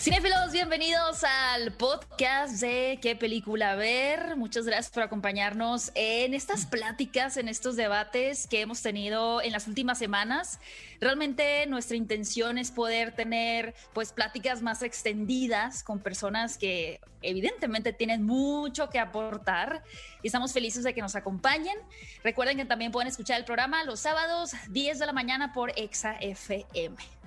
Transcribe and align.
Cinefilos, 0.00 0.50
bienvenidos 0.52 1.24
al 1.24 1.72
podcast 1.74 2.58
de 2.58 2.98
qué 3.02 3.16
película 3.16 3.74
ver. 3.74 4.34
Muchas 4.34 4.64
gracias 4.64 4.88
por 4.90 5.02
acompañarnos 5.02 5.92
en 5.94 6.32
estas 6.32 6.64
pláticas, 6.64 7.36
en 7.36 7.48
estos 7.48 7.76
debates 7.76 8.46
que 8.46 8.62
hemos 8.62 8.80
tenido 8.80 9.42
en 9.42 9.52
las 9.52 9.68
últimas 9.68 9.98
semanas. 9.98 10.58
Realmente 11.02 11.66
nuestra 11.66 11.98
intención 11.98 12.56
es 12.56 12.70
poder 12.70 13.14
tener 13.14 13.74
pues 13.92 14.14
pláticas 14.14 14.62
más 14.62 14.82
extendidas 14.82 15.82
con 15.82 15.98
personas 15.98 16.56
que 16.56 17.02
evidentemente 17.20 17.92
tienen 17.92 18.22
mucho 18.22 18.88
que 18.88 18.98
aportar 18.98 19.84
y 20.22 20.28
estamos 20.28 20.54
felices 20.54 20.82
de 20.82 20.94
que 20.94 21.02
nos 21.02 21.14
acompañen. 21.14 21.76
Recuerden 22.24 22.56
que 22.56 22.64
también 22.64 22.90
pueden 22.90 23.08
escuchar 23.08 23.38
el 23.38 23.44
programa 23.44 23.84
los 23.84 24.00
sábados 24.00 24.52
10 24.70 24.98
de 24.98 25.04
la 25.04 25.12
mañana 25.12 25.52
por 25.52 25.78
Exa 25.78 26.16
FM. 26.20 27.19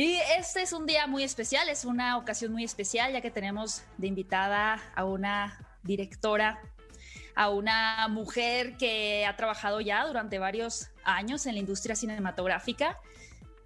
Y 0.00 0.16
este 0.38 0.62
es 0.62 0.72
un 0.72 0.86
día 0.86 1.06
muy 1.06 1.24
especial, 1.24 1.68
es 1.68 1.84
una 1.84 2.16
ocasión 2.16 2.52
muy 2.52 2.64
especial 2.64 3.12
ya 3.12 3.20
que 3.20 3.30
tenemos 3.30 3.82
de 3.98 4.06
invitada 4.06 4.80
a 4.94 5.04
una 5.04 5.58
directora, 5.82 6.58
a 7.34 7.50
una 7.50 8.08
mujer 8.08 8.78
que 8.78 9.26
ha 9.26 9.36
trabajado 9.36 9.82
ya 9.82 10.06
durante 10.06 10.38
varios 10.38 10.88
años 11.04 11.44
en 11.44 11.52
la 11.52 11.60
industria 11.60 11.94
cinematográfica. 11.96 12.98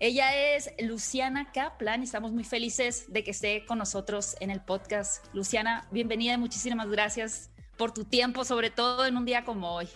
Ella 0.01 0.35
es 0.57 0.73
Luciana 0.81 1.53
Kaplan 1.53 2.01
y 2.01 2.05
estamos 2.07 2.33
muy 2.33 2.43
felices 2.43 3.05
de 3.13 3.23
que 3.23 3.31
esté 3.31 3.65
con 3.65 3.79
nosotros 3.79 4.35
en 4.41 4.51
el 4.51 4.61
podcast. 4.61 5.25
Luciana, 5.35 5.87
bienvenida 5.93 6.35
y 6.35 6.39
muchísimas 6.39 6.89
gracias 6.89 7.54
por 7.77 7.93
tu 7.93 8.05
tiempo, 8.05 8.45
sobre 8.45 8.71
todo 8.71 9.07
en 9.07 9.17
un 9.17 9.25
día 9.25 9.45
como 9.45 9.75
hoy. 9.75 9.89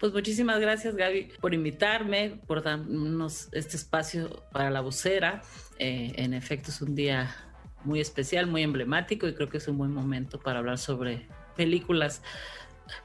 Pues 0.00 0.12
muchísimas 0.12 0.60
gracias 0.60 0.96
Gaby 0.96 1.32
por 1.40 1.54
invitarme, 1.54 2.40
por 2.46 2.62
darnos 2.62 3.48
este 3.52 3.76
espacio 3.76 4.42
para 4.52 4.70
la 4.70 4.80
vocera. 4.80 5.42
Eh, 5.78 6.12
en 6.16 6.34
efecto 6.34 6.70
es 6.70 6.80
un 6.80 6.94
día 6.94 7.34
muy 7.84 8.00
especial, 8.00 8.46
muy 8.46 8.62
emblemático 8.62 9.28
y 9.28 9.34
creo 9.34 9.48
que 9.48 9.58
es 9.58 9.68
un 9.68 9.78
buen 9.78 9.92
momento 9.92 10.40
para 10.40 10.58
hablar 10.58 10.78
sobre 10.78 11.26
películas 11.56 12.22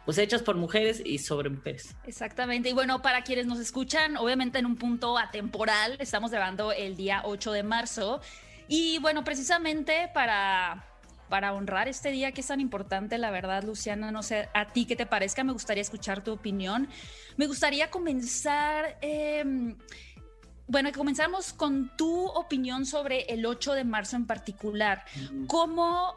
pues 0.06 0.18
hechas 0.18 0.44
por 0.44 0.56
mujeres 0.56 1.02
y 1.04 1.18
sobre 1.18 1.50
mujeres. 1.50 1.96
Exactamente. 2.06 2.70
Y 2.70 2.74
bueno, 2.74 3.02
para 3.02 3.24
quienes 3.24 3.48
nos 3.48 3.60
escuchan, 3.60 4.18
obviamente 4.18 4.60
en 4.60 4.66
un 4.66 4.76
punto 4.76 5.18
atemporal, 5.18 5.98
estamos 6.00 6.32
grabando 6.32 6.72
el 6.72 6.96
día 6.96 7.22
8 7.26 7.52
de 7.52 7.64
marzo. 7.64 8.22
Y 8.68 9.00
bueno, 9.00 9.24
precisamente 9.24 10.10
para 10.14 10.91
para 11.32 11.54
honrar 11.54 11.88
este 11.88 12.12
día 12.12 12.34
que 12.34 12.42
es 12.42 12.48
tan 12.48 12.60
importante, 12.60 13.18
la 13.18 13.32
verdad, 13.32 13.64
Luciana, 13.64 14.12
no 14.12 14.22
sé 14.22 14.50
a 14.54 14.68
ti 14.74 14.86
qué 14.86 14.98
te 14.98 15.06
parezca, 15.06 15.46
me 15.46 15.54
gustaría 15.54 15.82
escuchar 15.82 16.26
tu 16.26 16.34
opinión. 16.34 16.90
Me 17.38 17.48
gustaría 17.48 17.90
comenzar, 17.90 18.98
eh, 19.02 19.74
bueno, 20.68 20.90
comenzamos 20.92 21.54
con 21.54 21.96
tu 21.96 22.26
opinión 22.26 22.86
sobre 22.86 23.22
el 23.34 23.46
8 23.46 23.76
de 23.76 23.86
marzo 23.86 24.18
en 24.18 24.28
particular. 24.28 25.06
¿Cómo, 25.48 26.16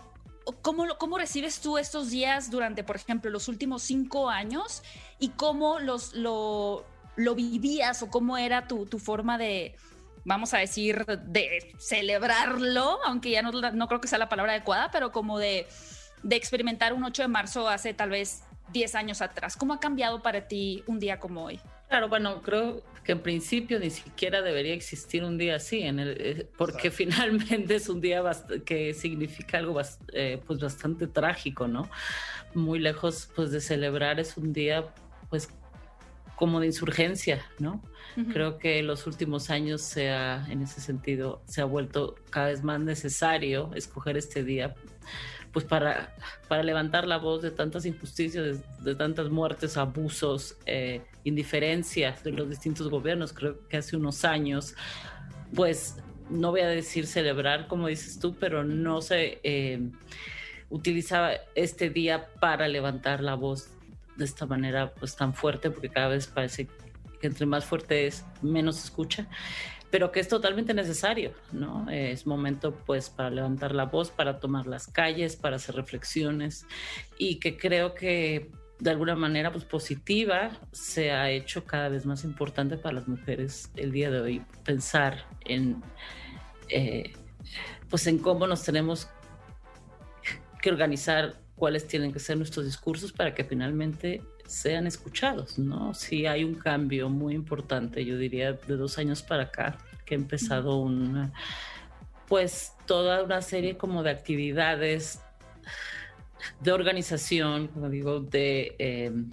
cómo, 0.62 0.84
cómo 0.98 1.16
recibes 1.16 1.60
tú 1.60 1.78
estos 1.78 2.10
días 2.10 2.50
durante, 2.50 2.82
por 2.82 2.96
ejemplo, 2.96 3.30
los 3.30 3.46
últimos 3.46 3.84
cinco 3.84 4.28
años 4.28 4.82
y 5.20 5.28
cómo 5.28 5.78
los, 5.78 6.12
lo, 6.14 6.84
lo 7.14 7.36
vivías 7.36 8.02
o 8.02 8.10
cómo 8.10 8.36
era 8.36 8.66
tu, 8.66 8.84
tu 8.86 8.98
forma 8.98 9.38
de 9.38 9.76
vamos 10.24 10.54
a 10.54 10.58
decir, 10.58 11.04
de 11.06 11.74
celebrarlo, 11.78 12.98
aunque 13.04 13.30
ya 13.30 13.42
no, 13.42 13.52
no 13.52 13.88
creo 13.88 14.00
que 14.00 14.08
sea 14.08 14.18
la 14.18 14.28
palabra 14.28 14.52
adecuada, 14.52 14.90
pero 14.90 15.12
como 15.12 15.38
de, 15.38 15.66
de 16.22 16.36
experimentar 16.36 16.92
un 16.92 17.04
8 17.04 17.22
de 17.22 17.28
marzo 17.28 17.68
hace 17.68 17.94
tal 17.94 18.10
vez 18.10 18.42
10 18.72 18.94
años 18.94 19.22
atrás. 19.22 19.56
¿Cómo 19.56 19.74
ha 19.74 19.80
cambiado 19.80 20.22
para 20.22 20.48
ti 20.48 20.82
un 20.86 20.98
día 20.98 21.18
como 21.18 21.44
hoy? 21.44 21.60
Claro, 21.88 22.08
bueno, 22.08 22.42
creo 22.42 22.82
que 23.04 23.12
en 23.12 23.20
principio 23.20 23.78
ni 23.78 23.90
siquiera 23.90 24.40
debería 24.40 24.74
existir 24.74 25.22
un 25.22 25.36
día 25.36 25.56
así, 25.56 25.82
en 25.82 25.98
el, 25.98 26.16
eh, 26.18 26.48
porque 26.56 26.90
finalmente 26.90 27.76
es 27.76 27.88
un 27.88 28.00
día 28.00 28.22
que 28.64 28.94
significa 28.94 29.58
algo 29.58 29.80
eh, 30.12 30.40
pues 30.46 30.58
bastante 30.58 31.06
trágico, 31.06 31.68
¿no? 31.68 31.88
Muy 32.54 32.78
lejos 32.78 33.28
pues 33.36 33.50
de 33.50 33.60
celebrar, 33.60 34.18
es 34.18 34.36
un 34.36 34.52
día 34.52 34.86
pues 35.28 35.50
como 36.36 36.60
de 36.60 36.66
insurgencia, 36.66 37.42
¿no? 37.58 37.82
Creo 38.32 38.58
que 38.58 38.78
en 38.78 38.86
los 38.86 39.08
últimos 39.08 39.50
años 39.50 39.80
se 39.80 40.10
ha, 40.10 40.46
en 40.48 40.62
ese 40.62 40.80
sentido, 40.80 41.42
se 41.46 41.60
ha 41.60 41.64
vuelto 41.64 42.14
cada 42.30 42.46
vez 42.46 42.62
más 42.62 42.78
necesario 42.80 43.72
escoger 43.74 44.16
este 44.16 44.44
día, 44.44 44.76
pues 45.52 45.64
para, 45.64 46.14
para 46.46 46.62
levantar 46.62 47.08
la 47.08 47.18
voz 47.18 47.42
de 47.42 47.50
tantas 47.50 47.86
injusticias, 47.86 48.60
de, 48.84 48.94
tantas 48.94 49.30
muertes, 49.30 49.76
abusos, 49.76 50.56
eh, 50.66 51.02
indiferencias 51.24 52.22
de 52.22 52.30
los 52.30 52.48
distintos 52.48 52.88
gobiernos. 52.88 53.32
Creo 53.32 53.66
que 53.68 53.78
hace 53.78 53.96
unos 53.96 54.24
años, 54.24 54.76
pues 55.52 55.96
no 56.30 56.52
voy 56.52 56.60
a 56.60 56.68
decir 56.68 57.06
celebrar, 57.08 57.66
como 57.66 57.88
dices 57.88 58.20
tú, 58.20 58.36
pero 58.38 58.62
no 58.62 59.00
se 59.00 59.40
eh, 59.42 59.80
utilizaba 60.70 61.32
este 61.54 61.90
día 61.90 62.28
para 62.40 62.68
levantar 62.68 63.20
la 63.22 63.34
voz 63.34 63.70
de 64.16 64.24
esta 64.24 64.46
manera 64.46 64.92
pues 64.94 65.16
tan 65.16 65.34
fuerte, 65.34 65.70
porque 65.70 65.88
cada 65.88 66.08
vez 66.08 66.26
parece 66.26 66.68
que 67.20 67.26
entre 67.26 67.46
más 67.46 67.64
fuerte 67.64 68.06
es, 68.06 68.24
menos 68.42 68.76
se 68.76 68.84
escucha, 68.84 69.28
pero 69.90 70.10
que 70.10 70.20
es 70.20 70.28
totalmente 70.28 70.74
necesario, 70.74 71.32
¿no? 71.52 71.88
Es 71.88 72.26
momento 72.26 72.74
pues 72.84 73.10
para 73.10 73.30
levantar 73.30 73.74
la 73.74 73.84
voz, 73.84 74.10
para 74.10 74.40
tomar 74.40 74.66
las 74.66 74.88
calles, 74.88 75.36
para 75.36 75.56
hacer 75.56 75.76
reflexiones 75.76 76.66
y 77.16 77.36
que 77.38 77.56
creo 77.56 77.94
que 77.94 78.50
de 78.80 78.90
alguna 78.90 79.14
manera 79.14 79.52
pues 79.52 79.64
positiva 79.64 80.50
se 80.72 81.12
ha 81.12 81.30
hecho 81.30 81.64
cada 81.64 81.88
vez 81.88 82.06
más 82.06 82.24
importante 82.24 82.76
para 82.76 82.96
las 82.96 83.06
mujeres 83.06 83.70
el 83.76 83.92
día 83.92 84.10
de 84.10 84.20
hoy 84.20 84.42
pensar 84.64 85.28
en 85.44 85.80
eh, 86.68 87.12
pues 87.88 88.06
en 88.08 88.18
cómo 88.18 88.48
nos 88.48 88.64
tenemos 88.64 89.08
que 90.60 90.70
organizar 90.70 91.43
cuáles 91.56 91.86
tienen 91.86 92.12
que 92.12 92.18
ser 92.18 92.36
nuestros 92.36 92.64
discursos 92.64 93.12
para 93.12 93.34
que 93.34 93.44
finalmente 93.44 94.22
sean 94.46 94.86
escuchados, 94.86 95.58
¿no? 95.58 95.94
Sí 95.94 96.26
hay 96.26 96.44
un 96.44 96.54
cambio 96.54 97.08
muy 97.08 97.34
importante, 97.34 98.04
yo 98.04 98.18
diría, 98.18 98.52
de 98.52 98.76
dos 98.76 98.98
años 98.98 99.22
para 99.22 99.44
acá, 99.44 99.78
que 100.04 100.14
ha 100.14 100.18
empezado 100.18 100.76
una, 100.76 101.32
pues 102.28 102.72
toda 102.86 103.22
una 103.22 103.40
serie 103.40 103.76
como 103.76 104.02
de 104.02 104.10
actividades 104.10 105.20
de 106.60 106.72
organización, 106.72 107.68
como 107.68 107.88
digo, 107.88 108.20
de, 108.20 108.74
em, 108.78 109.30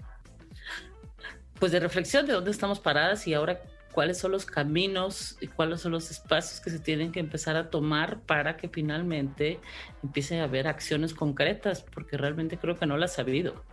pues 1.59 1.71
de 1.71 1.79
reflexión 1.79 2.25
de 2.25 2.33
dónde 2.33 2.51
estamos 2.51 2.79
paradas 2.79 3.27
y 3.27 3.33
ahora 3.33 3.61
cuáles 3.91 4.17
son 4.17 4.31
los 4.31 4.45
caminos 4.45 5.37
y 5.41 5.47
cuáles 5.47 5.81
son 5.81 5.91
los 5.91 6.09
espacios 6.11 6.59
que 6.61 6.69
se 6.69 6.79
tienen 6.79 7.11
que 7.11 7.19
empezar 7.19 7.55
a 7.55 7.69
tomar 7.69 8.21
para 8.21 8.57
que 8.57 8.69
finalmente 8.69 9.59
empiece 10.03 10.39
a 10.39 10.45
haber 10.45 10.67
acciones 10.67 11.13
concretas, 11.13 11.83
porque 11.93 12.17
realmente 12.17 12.57
creo 12.57 12.77
que 12.77 12.85
no 12.85 12.97
las 12.97 13.19
ha 13.19 13.21
habido, 13.21 13.63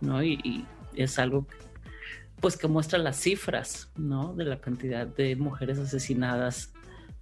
¿no? 0.00 0.22
Y, 0.22 0.66
es 0.94 1.18
algo 1.18 1.46
pues 2.40 2.58
que 2.58 2.68
muestra 2.68 2.98
las 2.98 3.16
cifras, 3.16 3.90
¿no? 3.96 4.34
De 4.34 4.44
la 4.44 4.60
cantidad 4.60 5.06
de 5.06 5.36
mujeres 5.36 5.78
asesinadas, 5.78 6.74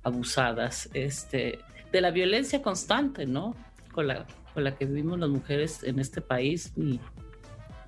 abusadas, 0.02 0.90
este, 0.92 1.60
de 1.92 2.00
la 2.00 2.10
violencia 2.10 2.62
constante, 2.62 3.26
¿no? 3.26 3.54
Con 3.92 4.08
la, 4.08 4.26
con 4.54 4.64
la 4.64 4.74
que 4.74 4.86
vivimos 4.86 5.20
las 5.20 5.28
mujeres 5.28 5.84
en 5.84 6.00
este 6.00 6.20
país 6.20 6.72
y, 6.74 6.94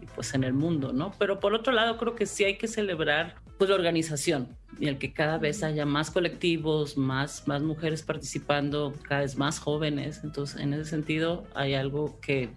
y 0.01 0.07
pues 0.15 0.35
en 0.35 0.45
el 0.45 0.53
mundo, 0.53 0.93
¿no? 0.93 1.13
Pero 1.19 1.41
por 1.41 1.53
otro 1.53 1.73
lado 1.73 1.99
creo 1.99 2.15
que 2.15 2.27
sí 2.27 2.45
hay 2.45 2.59
que 2.59 2.69
celebrar 2.69 3.42
pues 3.63 3.71
la 3.71 3.77
organización 3.77 4.49
y 4.81 4.89
el 4.89 4.99
que 4.99 5.13
cada 5.13 5.39
vez 5.39 5.63
haya 5.63 5.87
más 5.87 6.11
colectivos, 6.11 6.97
más, 6.97 7.47
más 7.47 7.63
mujeres 7.63 8.03
participando, 8.03 8.93
cada 9.07 9.21
vez 9.21 9.37
más 9.37 9.61
jóvenes. 9.61 10.23
Entonces, 10.25 10.61
en 10.61 10.73
ese 10.73 10.91
sentido, 10.91 11.45
hay 11.55 11.75
algo 11.75 12.19
que 12.19 12.49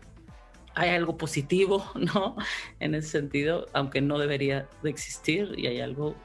hay 0.74 0.90
algo 0.90 1.16
positivo, 1.16 1.86
¿no? 1.96 2.36
En 2.80 2.96
ese 2.96 3.10
sentido, 3.10 3.68
aunque 3.72 4.02
no 4.02 4.18
debería 4.18 4.68
de 4.82 4.90
existir, 4.90 5.54
y 5.58 5.68
hay 5.68 5.80
algo 5.80 6.16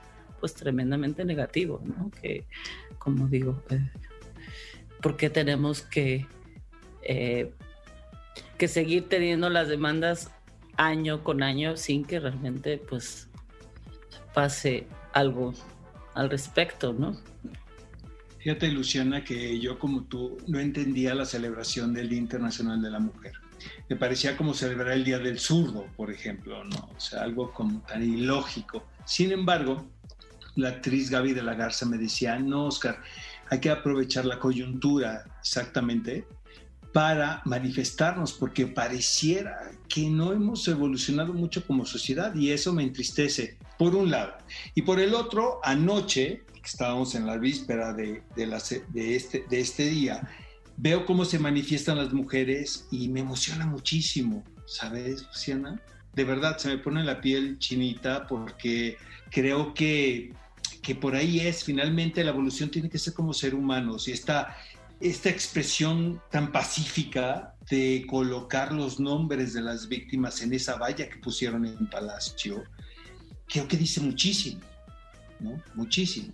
pues 0.41 0.55
tremendamente 0.55 1.27
negativo, 1.27 1.83
¿no? 1.85 2.11
Que, 2.23 2.47
como 2.99 3.29
digo, 3.29 3.63
eh, 3.69 3.87
porque 5.03 5.29
tenemos 5.29 5.83
que, 5.83 6.27
eh, 7.03 7.53
que 8.57 8.67
seguir 8.67 9.11
teniendo 9.11 9.51
las 9.51 9.69
demandas 9.69 10.31
año 10.79 11.23
con 11.23 11.43
año 11.43 11.77
sin 11.77 12.07
que 12.07 12.19
realmente 12.19 12.79
pues 12.79 13.30
pase 14.35 14.87
algo 15.13 15.55
al 16.15 16.31
respecto, 16.31 16.93
¿no? 16.93 17.17
Fíjate, 18.39 18.69
Luciana, 18.69 19.23
que 19.23 19.59
yo 19.59 19.79
como 19.79 20.05
tú 20.05 20.39
no 20.47 20.59
entendía 20.59 21.15
la 21.15 21.27
celebración 21.27 21.93
del 21.93 22.09
Día 22.09 22.19
Internacional 22.19 22.81
de 22.81 22.91
la 22.91 22.99
Mujer. 22.99 23.35
Me 23.89 23.97
parecía 23.97 24.37
como 24.37 24.55
celebrar 24.55 24.93
el 24.93 25.05
Día 25.05 25.19
del 25.19 25.39
Zurdo, 25.39 25.87
por 25.95 26.11
ejemplo, 26.11 26.65
¿no? 26.65 26.91
O 26.97 26.99
sea, 26.99 27.23
algo 27.23 27.53
como 27.53 27.81
tan 27.83 28.03
ilógico. 28.03 28.87
Sin 29.05 29.33
embargo, 29.33 29.91
la 30.57 30.71
actriz 30.71 31.11
Gaby 31.11 31.35
de 31.35 31.43
la 31.43 31.55
Garza 31.55 31.85
me 31.85 31.99
decía, 31.99 32.39
no, 32.39 32.65
Oscar, 32.65 33.03
hay 33.51 33.61
que 33.61 33.69
aprovechar 33.69 34.25
la 34.25 34.39
coyuntura 34.39 35.25
exactamente 35.41 36.27
para 36.93 37.43
manifestarnos, 37.45 38.33
porque 38.33 38.67
pareciera 38.67 39.71
que 39.89 40.09
no 40.09 40.33
hemos 40.33 40.67
evolucionado 40.69 41.33
mucho 41.33 41.67
como 41.67 41.87
sociedad 41.87 42.35
y 42.35 42.51
eso 42.51 42.73
me 42.73 42.83
entristece, 42.83 43.59
por 43.79 43.95
un 43.95 44.11
lado. 44.11 44.35
Y 44.75 44.83
por 44.83 45.01
el 45.01 45.15
otro, 45.15 45.61
anoche, 45.63 46.43
que 46.53 46.69
estábamos 46.69 47.15
en 47.15 47.27
la 47.27 47.39
víspera 47.39 47.93
de, 47.93 48.23
de, 48.35 49.17
este, 49.17 49.45
de 49.49 49.61
este 49.61 49.89
día, 49.89 50.29
veo 50.77 51.07
cómo 51.07 51.25
se 51.25 51.39
manifiestan 51.39 51.99
las 51.99 52.13
mujeres 52.13 52.87
y 52.91 53.09
me 53.09 53.21
emociona 53.21 53.67
muchísimo, 53.67 54.45
¿sabes, 54.67 55.27
Luciana? 55.27 55.81
De 56.15 56.25
verdad, 56.25 56.59
se 56.59 56.69
me 56.69 56.79
pone 56.79 57.05
la 57.05 57.21
piel 57.21 57.59
chinita 57.59 58.27
porque 58.27 58.97
creo 59.31 59.75
que, 59.75 60.33
que 60.83 60.95
por 60.95 61.15
ahí 61.15 61.41
es, 61.41 61.65
finalmente 61.65 62.25
la 62.25 62.31
evolución 62.31 62.71
tiene 62.71 62.91
que 62.91 62.99
ser 62.99 63.15
como 63.15 63.33
ser 63.33 63.55
humanos 63.55 64.09
y 64.09 64.13
esta 64.13 64.57
esta 65.01 65.31
expresión 65.31 66.21
tan 66.31 66.53
pacífica 66.53 67.55
de 67.71 68.05
colocar 68.09 68.73
los 68.73 69.01
nombres 69.01 69.55
de 69.55 69.63
las 69.63 69.89
víctimas 69.89 70.43
en 70.43 70.53
esa 70.53 70.77
valla 70.77 71.09
que 71.09 71.17
pusieron 71.17 71.65
en 71.65 71.89
Palacio, 71.89 72.63
creo 73.49 73.67
que 73.67 73.77
dice 73.77 74.01
muchísimo, 74.01 74.61
¿no? 75.41 75.63
Muchísimo. 75.75 76.33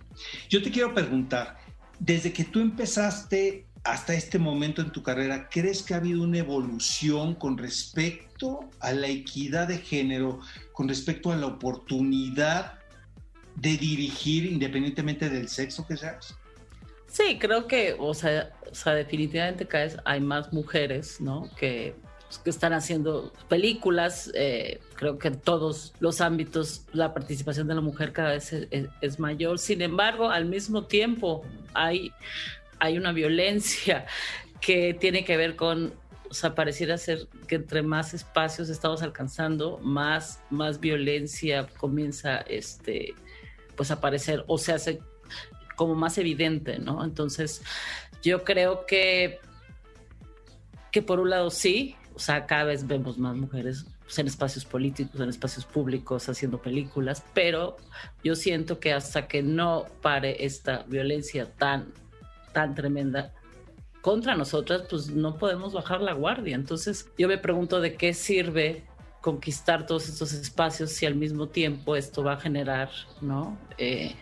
Yo 0.49 0.61
te 0.61 0.69
quiero 0.69 0.93
preguntar, 0.93 1.57
desde 1.99 2.33
que 2.33 2.43
tú 2.43 2.59
empezaste 2.59 3.65
hasta 3.83 4.13
este 4.13 4.37
momento 4.37 4.81
en 4.81 4.91
tu 4.91 5.01
carrera, 5.01 5.47
¿crees 5.49 5.81
que 5.81 5.93
ha 5.93 5.97
habido 5.97 6.23
una 6.23 6.39
evolución 6.39 7.35
con 7.35 7.57
respecto 7.57 8.69
a 8.81 8.91
la 8.91 9.07
equidad 9.07 9.69
de 9.69 9.77
género, 9.77 10.41
con 10.73 10.89
respecto 10.89 11.31
a 11.31 11.37
la 11.37 11.47
oportunidad 11.47 12.79
de 13.55 13.77
dirigir 13.77 14.45
independientemente 14.45 15.29
del 15.29 15.47
sexo 15.47 15.87
que 15.87 15.95
seas? 15.95 16.37
Sí, 17.17 17.39
creo 17.39 17.65
que, 17.65 17.95
o 17.97 18.13
sea, 18.13 18.53
definitivamente 18.93 19.65
cada 19.65 19.85
vez 19.85 19.97
hay 20.05 20.19
más 20.19 20.53
mujeres, 20.53 21.19
¿no? 21.19 21.49
Que, 21.55 21.95
pues, 22.27 22.37
que 22.37 22.51
están 22.51 22.73
haciendo 22.73 23.33
películas. 23.49 24.29
Eh, 24.35 24.79
creo 24.93 25.17
que 25.17 25.29
en 25.29 25.39
todos 25.39 25.95
los 25.99 26.21
ámbitos 26.21 26.85
la 26.93 27.15
participación 27.15 27.67
de 27.67 27.73
la 27.73 27.81
mujer 27.81 28.13
cada 28.13 28.33
vez 28.33 28.53
es, 28.53 29.19
mayor. 29.19 29.57
Sin 29.57 29.81
embargo, 29.81 30.29
al 30.29 30.45
mismo 30.45 30.85
tiempo 30.85 31.43
hay, 31.73 32.11
hay 32.77 32.99
una 32.99 33.13
violencia 33.13 34.05
que 34.61 34.93
tiene 34.93 35.25
que 35.25 35.37
ver 35.37 35.55
con 35.55 35.93
o 36.29 36.33
sea, 36.35 36.53
pareciera 36.53 36.99
ser 36.99 37.27
que 37.47 37.55
entre 37.55 37.81
más 37.81 38.13
espacios 38.13 38.69
estamos 38.69 39.01
alcanzando, 39.01 39.79
más, 39.79 40.43
más 40.51 40.79
violencia 40.79 41.65
comienza 41.77 42.41
este, 42.41 43.15
pues 43.75 43.89
a 43.89 43.95
aparecer 43.95 44.43
o 44.45 44.59
se 44.59 44.73
hace 44.73 44.99
como 45.77 45.95
más 45.95 46.17
evidente, 46.17 46.79
¿no? 46.79 47.05
Entonces, 47.05 47.61
yo 48.21 48.43
creo 48.43 48.85
que, 48.85 49.39
que 50.91 51.01
por 51.01 51.21
un 51.21 51.29
lado 51.29 51.49
sí, 51.49 51.95
o 52.15 52.19
sea, 52.19 52.45
cada 52.47 52.65
vez 52.65 52.85
vemos 52.85 53.17
más 53.17 53.37
mujeres 53.37 53.85
pues, 54.03 54.17
en 54.17 54.27
espacios 54.27 54.65
políticos, 54.65 55.21
en 55.21 55.29
espacios 55.29 55.65
públicos, 55.65 56.27
haciendo 56.27 56.61
películas, 56.61 57.23
pero 57.33 57.77
yo 58.23 58.35
siento 58.35 58.79
que 58.79 58.91
hasta 58.91 59.27
que 59.27 59.43
no 59.43 59.85
pare 60.01 60.43
esta 60.43 60.83
violencia 60.87 61.53
tan, 61.53 61.93
tan 62.53 62.73
tremenda 62.73 63.33
contra 64.01 64.35
nosotras, 64.35 64.83
pues 64.89 65.11
no 65.11 65.37
podemos 65.37 65.73
bajar 65.73 66.01
la 66.01 66.13
guardia. 66.13 66.55
Entonces 66.55 67.07
yo 67.19 67.27
me 67.27 67.37
pregunto 67.37 67.79
de 67.79 67.93
qué 67.95 68.15
sirve 68.15 68.83
conquistar 69.21 69.85
todos 69.85 70.09
estos 70.09 70.33
espacios 70.33 70.91
si 70.91 71.05
al 71.05 71.15
mismo 71.15 71.49
tiempo 71.49 71.95
esto 71.95 72.23
va 72.23 72.33
a 72.33 72.39
generar, 72.39 72.89
¿no? 73.21 73.59
Eh, 73.77 74.15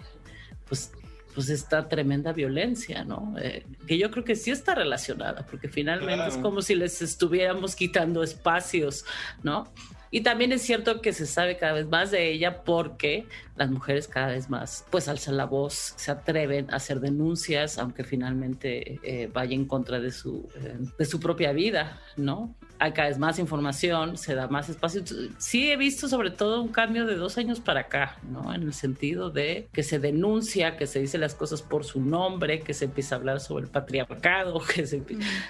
pues 0.68 0.92
pues 1.36 1.50
esta 1.50 1.88
tremenda 1.90 2.32
violencia, 2.32 3.04
¿no? 3.04 3.36
Eh, 3.38 3.66
que 3.86 3.98
yo 3.98 4.10
creo 4.10 4.24
que 4.24 4.36
sí 4.36 4.52
está 4.52 4.74
relacionada, 4.74 5.46
porque 5.46 5.68
finalmente 5.68 6.30
es 6.30 6.38
como 6.38 6.62
si 6.62 6.76
les 6.76 7.02
estuviéramos 7.02 7.76
quitando 7.76 8.24
espacios, 8.24 9.06
¿no? 9.44 9.68
Y 10.16 10.22
también 10.22 10.54
es 10.54 10.62
cierto 10.62 11.02
que 11.02 11.12
se 11.12 11.26
sabe 11.26 11.58
cada 11.58 11.74
vez 11.74 11.88
más 11.88 12.10
de 12.10 12.32
ella 12.32 12.64
porque 12.64 13.26
las 13.58 13.70
mujeres 13.70 14.08
cada 14.08 14.28
vez 14.28 14.50
más 14.50 14.86
pues 14.90 15.10
alzan 15.10 15.36
la 15.36 15.44
voz, 15.44 15.94
se 15.98 16.10
atreven 16.10 16.72
a 16.72 16.78
hacer 16.78 17.02
denuncias, 17.02 17.78
aunque 17.78 18.06
finalmente 18.06 19.02
eh, 19.04 19.30
vaya 19.34 19.56
en 19.56 19.66
contra 19.66 20.00
de 20.00 20.12
su, 20.12 20.48
eh, 20.56 20.78
de 20.98 21.04
su 21.06 21.20
propia 21.20 21.52
vida, 21.52 22.00
¿no? 22.16 22.56
Hay 22.80 22.94
cada 22.94 23.10
vez 23.10 23.18
más 23.18 23.40
información, 23.40 24.18
se 24.18 24.36
da 24.36 24.48
más 24.48 24.70
espacio. 24.70 25.04
Sí 25.38 25.70
he 25.70 25.76
visto 25.76 26.08
sobre 26.08 26.32
todo 26.32 26.62
un 26.62 26.70
cambio 26.70 27.06
de 27.06 27.18
dos 27.18 27.38
años 27.38 27.60
para 27.60 27.82
acá, 27.82 28.18
¿no? 28.24 28.54
En 28.54 28.64
el 28.64 28.74
sentido 28.74 29.32
de 29.32 29.68
que 29.74 29.84
se 29.84 30.00
denuncia, 30.00 30.78
que 30.78 30.88
se 30.88 31.02
dice 31.02 31.18
las 31.18 31.36
cosas 31.36 31.62
por 31.62 31.84
su 31.84 32.00
nombre, 32.00 32.62
que 32.62 32.74
se 32.74 32.86
empieza 32.86 33.16
a 33.16 33.18
hablar 33.18 33.42
sobre 33.42 33.66
el 33.66 33.70
patriarcado, 33.70 34.62
que 34.74 34.88
se... 34.88 35.02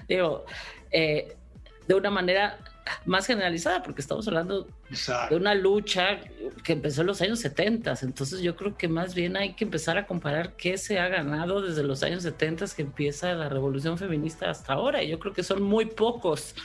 Digo, 0.08 0.44
eh, 0.90 1.36
de 1.88 1.94
una 1.94 2.10
manera 2.10 2.58
más 3.06 3.26
generalizada, 3.26 3.84
porque 3.84 4.02
estamos 4.02 4.28
hablando 4.28 4.68
de 5.30 5.36
una 5.36 5.56
lucha 5.56 6.20
que 6.64 6.74
empezó 6.74 7.02
en 7.02 7.08
los 7.08 7.22
años 7.22 7.40
70. 7.40 7.96
Entonces 8.02 8.42
yo 8.42 8.56
creo 8.56 8.78
que 8.78 8.88
más 8.88 9.16
bien 9.16 9.38
hay 9.38 9.54
que 9.54 9.64
empezar 9.64 9.98
a 9.98 10.06
comparar 10.06 10.56
qué 10.56 10.78
se 10.78 11.00
ha 11.00 11.08
ganado 11.08 11.62
desde 11.62 11.84
los 11.84 12.04
años 12.04 12.24
70 12.24 12.66
que 12.76 12.84
empieza 12.84 13.34
la 13.34 13.50
revolución 13.50 13.98
feminista 13.98 14.50
hasta 14.50 14.74
ahora. 14.74 15.04
Y 15.04 15.10
yo 15.10 15.20
creo 15.20 15.34
que 15.34 15.44
son 15.44 15.62
muy 15.62 15.86
pocos, 15.86 16.56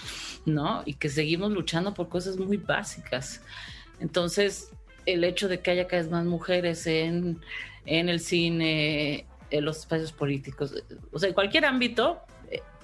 ¿no? 0.45 0.83
Y 0.85 0.95
que 0.95 1.09
seguimos 1.09 1.53
luchando 1.53 1.95
por 1.95 2.09
cosas 2.09 2.37
muy 2.37 2.59
básicas. 2.59 3.43
Entonces, 3.99 4.71
el 5.07 5.25
hecho 5.25 5.49
de 5.49 5.61
que 5.61 5.71
haya 5.71 5.87
cada 5.87 6.03
vez 6.03 6.11
más 6.11 6.25
mujeres 6.25 6.87
en, 6.87 7.41
en 7.87 8.09
el 8.09 8.21
cine, 8.21 9.27
en 9.51 9.65
los 9.65 9.79
espacios 9.79 10.13
políticos, 10.13 10.75
o 11.13 11.19
sea, 11.19 11.29
en 11.29 11.35
cualquier 11.35 11.65
ámbito, 11.65 12.21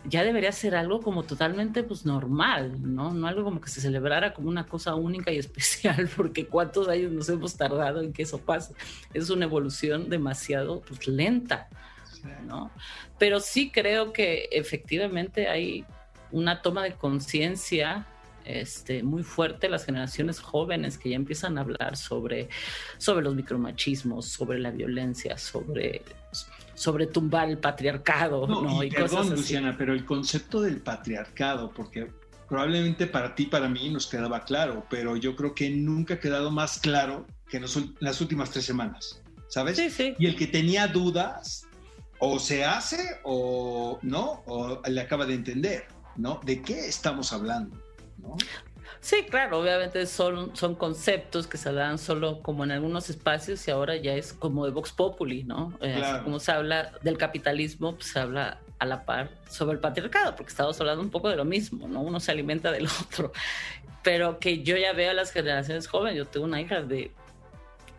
ya 0.08 0.24
debería 0.24 0.52
ser 0.52 0.74
algo 0.74 1.00
como 1.00 1.22
totalmente 1.24 1.82
pues 1.82 2.04
normal, 2.04 2.76
¿no? 2.82 3.12
No 3.12 3.26
algo 3.26 3.44
como 3.44 3.60
que 3.60 3.68
se 3.68 3.80
celebrara 3.80 4.32
como 4.34 4.48
una 4.48 4.66
cosa 4.66 4.94
única 4.94 5.32
y 5.32 5.38
especial, 5.38 6.08
porque 6.16 6.46
cuántos 6.46 6.88
años 6.88 7.12
nos 7.12 7.28
hemos 7.28 7.56
tardado 7.56 8.02
en 8.02 8.12
que 8.12 8.22
eso 8.22 8.38
pase. 8.38 8.74
Es 9.14 9.30
una 9.30 9.46
evolución 9.46 10.08
demasiado 10.08 10.80
pues, 10.82 11.06
lenta, 11.08 11.68
¿no? 12.46 12.70
Pero 13.18 13.40
sí 13.40 13.70
creo 13.70 14.12
que 14.12 14.48
efectivamente 14.52 15.48
hay 15.48 15.84
una 16.30 16.62
toma 16.62 16.82
de 16.82 16.92
conciencia 16.92 18.06
este, 18.44 19.02
muy 19.02 19.24
fuerte 19.24 19.68
las 19.68 19.84
generaciones 19.84 20.40
jóvenes 20.40 20.98
que 20.98 21.10
ya 21.10 21.16
empiezan 21.16 21.58
a 21.58 21.62
hablar 21.62 21.96
sobre, 21.96 22.48
sobre 22.98 23.24
los 23.24 23.34
micromachismos, 23.34 24.26
sobre 24.26 24.58
la 24.60 24.70
violencia, 24.70 25.36
sobre 25.36 26.02
sobre 26.76 27.06
tumbar 27.06 27.48
el 27.48 27.58
patriarcado. 27.58 28.46
No, 28.46 28.82
Y 28.84 28.90
perdón, 28.90 29.30
Luciana, 29.30 29.74
pero 29.76 29.92
el 29.92 30.04
concepto 30.04 30.60
del 30.60 30.80
patriarcado, 30.80 31.72
porque 31.74 32.12
probablemente 32.48 33.06
para 33.06 33.34
ti, 33.34 33.46
para 33.46 33.68
mí 33.68 33.88
nos 33.90 34.06
quedaba 34.06 34.44
claro, 34.44 34.86
pero 34.88 35.16
yo 35.16 35.34
creo 35.34 35.54
que 35.54 35.70
nunca 35.70 36.14
ha 36.14 36.20
quedado 36.20 36.50
más 36.50 36.78
claro 36.78 37.26
que 37.48 37.56
en 37.56 37.64
las 38.00 38.20
últimas 38.20 38.50
tres 38.50 38.64
semanas, 38.64 39.22
¿sabes? 39.48 39.76
Sí, 39.76 39.90
sí. 39.90 40.14
Y 40.18 40.26
el 40.26 40.36
que 40.36 40.46
tenía 40.46 40.86
dudas, 40.86 41.66
o 42.18 42.38
se 42.38 42.64
hace 42.64 43.18
o 43.24 43.98
no, 44.02 44.42
o 44.46 44.80
le 44.86 45.00
acaba 45.00 45.26
de 45.26 45.34
entender, 45.34 45.86
¿no? 46.16 46.40
¿De 46.44 46.62
qué 46.62 46.86
estamos 46.86 47.32
hablando? 47.32 47.76
¿no? 48.18 48.36
Sí, 49.00 49.24
claro, 49.28 49.60
obviamente 49.60 50.04
son, 50.06 50.56
son 50.56 50.74
conceptos 50.74 51.46
que 51.46 51.58
se 51.58 51.72
dan 51.72 51.98
solo 51.98 52.40
como 52.42 52.64
en 52.64 52.72
algunos 52.72 53.08
espacios 53.08 53.66
y 53.68 53.70
ahora 53.70 53.96
ya 53.96 54.14
es 54.14 54.32
como 54.32 54.64
de 54.64 54.72
Vox 54.72 54.92
Populi, 54.92 55.44
¿no? 55.44 55.76
Eh, 55.80 56.02
como 56.24 56.40
se 56.40 56.52
habla 56.52 56.92
del 57.02 57.16
capitalismo, 57.16 57.94
pues 57.94 58.08
se 58.08 58.18
habla 58.18 58.58
a 58.78 58.86
la 58.86 59.04
par 59.04 59.30
sobre 59.48 59.74
el 59.74 59.80
patriarcado, 59.80 60.34
porque 60.34 60.50
estamos 60.50 60.78
hablando 60.80 61.02
un 61.02 61.10
poco 61.10 61.28
de 61.28 61.36
lo 61.36 61.44
mismo, 61.44 61.88
¿no? 61.88 62.02
Uno 62.02 62.20
se 62.20 62.32
alimenta 62.32 62.70
del 62.72 62.86
otro. 63.02 63.32
Pero 64.02 64.38
que 64.38 64.62
yo 64.62 64.76
ya 64.76 64.92
veo 64.92 65.10
a 65.10 65.14
las 65.14 65.32
generaciones 65.32 65.86
jóvenes, 65.88 66.16
yo 66.16 66.26
tengo 66.26 66.46
una 66.46 66.60
hija 66.60 66.82
de, 66.82 67.12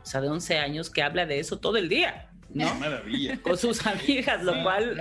o 0.04 0.06
sea, 0.06 0.22
de 0.22 0.30
11 0.30 0.58
años 0.60 0.90
que 0.90 1.04
habla 1.04 1.26
de 1.26 1.40
eso 1.40 1.60
todo 1.60 1.78
el 1.78 1.90
día. 1.90 2.27
¿No? 2.50 2.74
Maravilla. 2.76 3.42
Con 3.42 3.58
sus 3.58 3.86
amigas, 3.86 4.44
lo 4.44 4.64
cual 4.64 5.00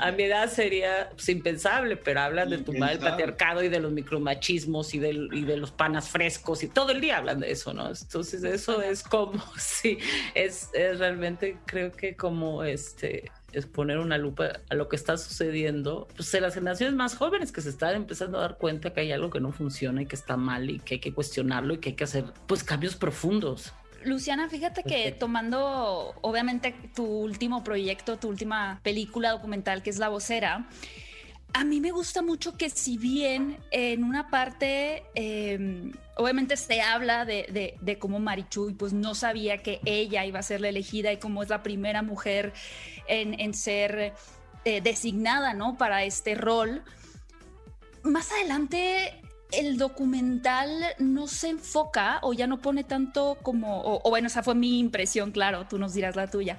a 0.00 0.12
mi 0.12 0.22
edad 0.24 0.50
sería 0.50 1.10
pues, 1.10 1.28
impensable, 1.28 1.96
pero 1.96 2.20
hablan 2.20 2.50
de 2.50 2.58
tumbar 2.58 2.92
el 2.92 2.98
patriarcado 2.98 3.62
y 3.62 3.68
de 3.68 3.80
los 3.80 3.92
micromachismos 3.92 4.94
y, 4.94 4.98
y 4.98 5.44
de 5.44 5.56
los 5.56 5.70
panas 5.70 6.08
frescos 6.08 6.62
y 6.62 6.68
todo 6.68 6.92
el 6.92 7.00
día 7.00 7.18
hablan 7.18 7.40
de 7.40 7.50
eso, 7.50 7.72
¿no? 7.72 7.88
Entonces 7.88 8.44
eso 8.44 8.82
es 8.82 9.02
como, 9.02 9.42
sí, 9.58 9.98
es, 10.34 10.70
es 10.72 10.98
realmente 10.98 11.58
creo 11.66 11.92
que 11.92 12.16
como 12.16 12.64
este 12.64 13.30
es 13.54 13.66
poner 13.66 13.98
una 13.98 14.18
lupa 14.18 14.60
a 14.68 14.74
lo 14.74 14.88
que 14.88 14.96
está 14.96 15.16
sucediendo, 15.16 16.08
pues 16.16 16.32
en 16.34 16.42
las 16.42 16.54
generaciones 16.54 16.94
más 16.96 17.16
jóvenes 17.16 17.52
que 17.52 17.60
se 17.60 17.70
están 17.70 17.94
empezando 17.94 18.38
a 18.38 18.42
dar 18.42 18.58
cuenta 18.58 18.92
que 18.92 19.00
hay 19.00 19.12
algo 19.12 19.30
que 19.30 19.40
no 19.40 19.52
funciona 19.52 20.02
y 20.02 20.06
que 20.06 20.16
está 20.16 20.36
mal 20.36 20.70
y 20.70 20.80
que 20.80 20.94
hay 20.94 21.00
que 21.00 21.14
cuestionarlo 21.14 21.74
y 21.74 21.78
que 21.78 21.90
hay 21.90 21.94
que 21.94 22.04
hacer 22.04 22.24
pues 22.46 22.64
cambios 22.64 22.96
profundos. 22.96 23.72
Luciana, 24.04 24.48
fíjate 24.48 24.82
que 24.82 25.12
tomando 25.12 26.14
obviamente 26.20 26.74
tu 26.94 27.04
último 27.04 27.64
proyecto, 27.64 28.18
tu 28.18 28.28
última 28.28 28.80
película 28.82 29.30
documental 29.30 29.82
que 29.82 29.90
es 29.90 29.98
La 29.98 30.08
Vocera, 30.08 30.68
a 31.54 31.64
mí 31.64 31.80
me 31.80 31.92
gusta 31.92 32.20
mucho 32.20 32.56
que 32.56 32.68
si 32.68 32.98
bien 32.98 33.58
en 33.70 34.02
una 34.02 34.28
parte 34.28 35.04
em, 35.14 35.92
obviamente 36.16 36.56
se 36.56 36.80
habla 36.82 37.24
de, 37.24 37.96
cómo 38.00 38.18
Marichuy 38.18 38.74
pues 38.74 38.92
no 38.92 39.14
sabía 39.14 39.58
que 39.58 39.80
ella 39.84 40.26
iba 40.26 40.40
a 40.40 40.42
ser 40.42 40.60
la 40.60 40.68
elegida 40.68 41.12
y 41.12 41.18
cómo 41.18 41.42
es 41.42 41.48
la 41.48 41.62
primera 41.62 42.02
mujer 42.02 42.52
en, 43.06 43.54
ser 43.54 44.14
eh, 44.64 44.80
designada 44.80 45.54
¿no? 45.54 45.78
para 45.78 46.02
este 46.04 46.34
rol, 46.34 46.82
más 48.02 48.32
adelante 48.32 49.23
el 49.52 49.76
documental 49.76 50.70
no 50.98 51.26
se 51.26 51.50
enfoca 51.50 52.18
o 52.22 52.32
ya 52.32 52.46
no 52.46 52.60
pone 52.60 52.84
tanto 52.84 53.38
como, 53.42 53.82
o, 53.84 54.10
bueno, 54.10 54.26
esa 54.26 54.42
fue 54.42 54.54
mi 54.54 54.78
impresión, 54.78 55.30
claro, 55.30 55.66
tú 55.68 55.78
nos 55.78 55.94
dirás 55.94 56.16
la 56.16 56.28
tuya. 56.28 56.58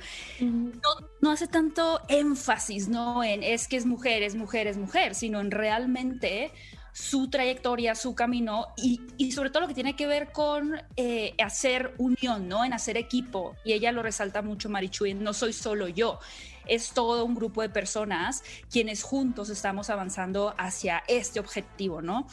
no, 1.21 1.31
hace 1.31 1.47
tanto 1.47 2.01
énfasis, 2.07 2.87
¿no? 2.87 3.23
En 3.23 3.43
es 3.43 3.67
que 3.67 3.77
es 3.77 3.85
mujer, 3.85 4.23
es 4.23 4.35
mujer, 4.35 4.67
es 4.67 4.77
mujer, 4.77 5.15
sino 5.15 5.39
en 5.39 5.51
realmente 5.51 6.51
su 6.95 7.29
trayectoria, 7.29 7.93
su 7.93 8.15
camino 8.15 8.67
y, 8.77 9.01
sobre 9.33 9.49
todo 9.49 9.63
lo 9.63 9.67
que 9.67 9.73
tiene 9.73 9.97
que 9.97 10.07
ver 10.07 10.31
con 10.31 10.81
eh, 10.95 11.35
hacer 11.43 11.93
unión, 11.97 12.47
¿no? 12.47 12.63
En 12.63 12.71
hacer 12.71 12.95
equipo. 12.95 13.53
Y 13.65 13.73
ella 13.73 13.91
lo 13.91 14.01
resalta 14.01 14.41
mucho, 14.41 14.69
Marichuy, 14.69 15.13
no 15.13 15.33
soy 15.33 15.51
solo 15.51 15.89
yo, 15.89 16.19
es 16.65 16.91
todo 16.91 17.25
un 17.25 17.35
grupo 17.35 17.61
de 17.61 17.67
personas 17.67 18.43
quienes 18.71 19.03
juntos 19.03 19.49
estamos 19.49 19.89
avanzando 19.89 20.55
hacia 20.57 21.03
este 21.09 21.41
objetivo, 21.41 22.01
¿no? 22.01 22.27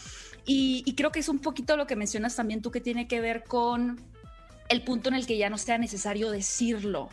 Y, 0.46 0.84
y 0.86 0.94
creo 0.94 1.10
que 1.10 1.18
es 1.18 1.28
un 1.28 1.40
poquito 1.40 1.76
lo 1.76 1.88
que 1.88 1.96
mencionas 1.96 2.36
también 2.36 2.62
tú 2.62 2.70
que 2.70 2.80
tiene 2.80 3.08
que 3.08 3.20
ver 3.20 3.42
con 3.42 4.00
el 4.68 4.84
punto 4.84 5.08
en 5.08 5.16
el 5.16 5.26
que 5.26 5.38
ya 5.38 5.50
no 5.50 5.58
sea 5.58 5.76
necesario 5.76 6.30
decirlo. 6.30 7.08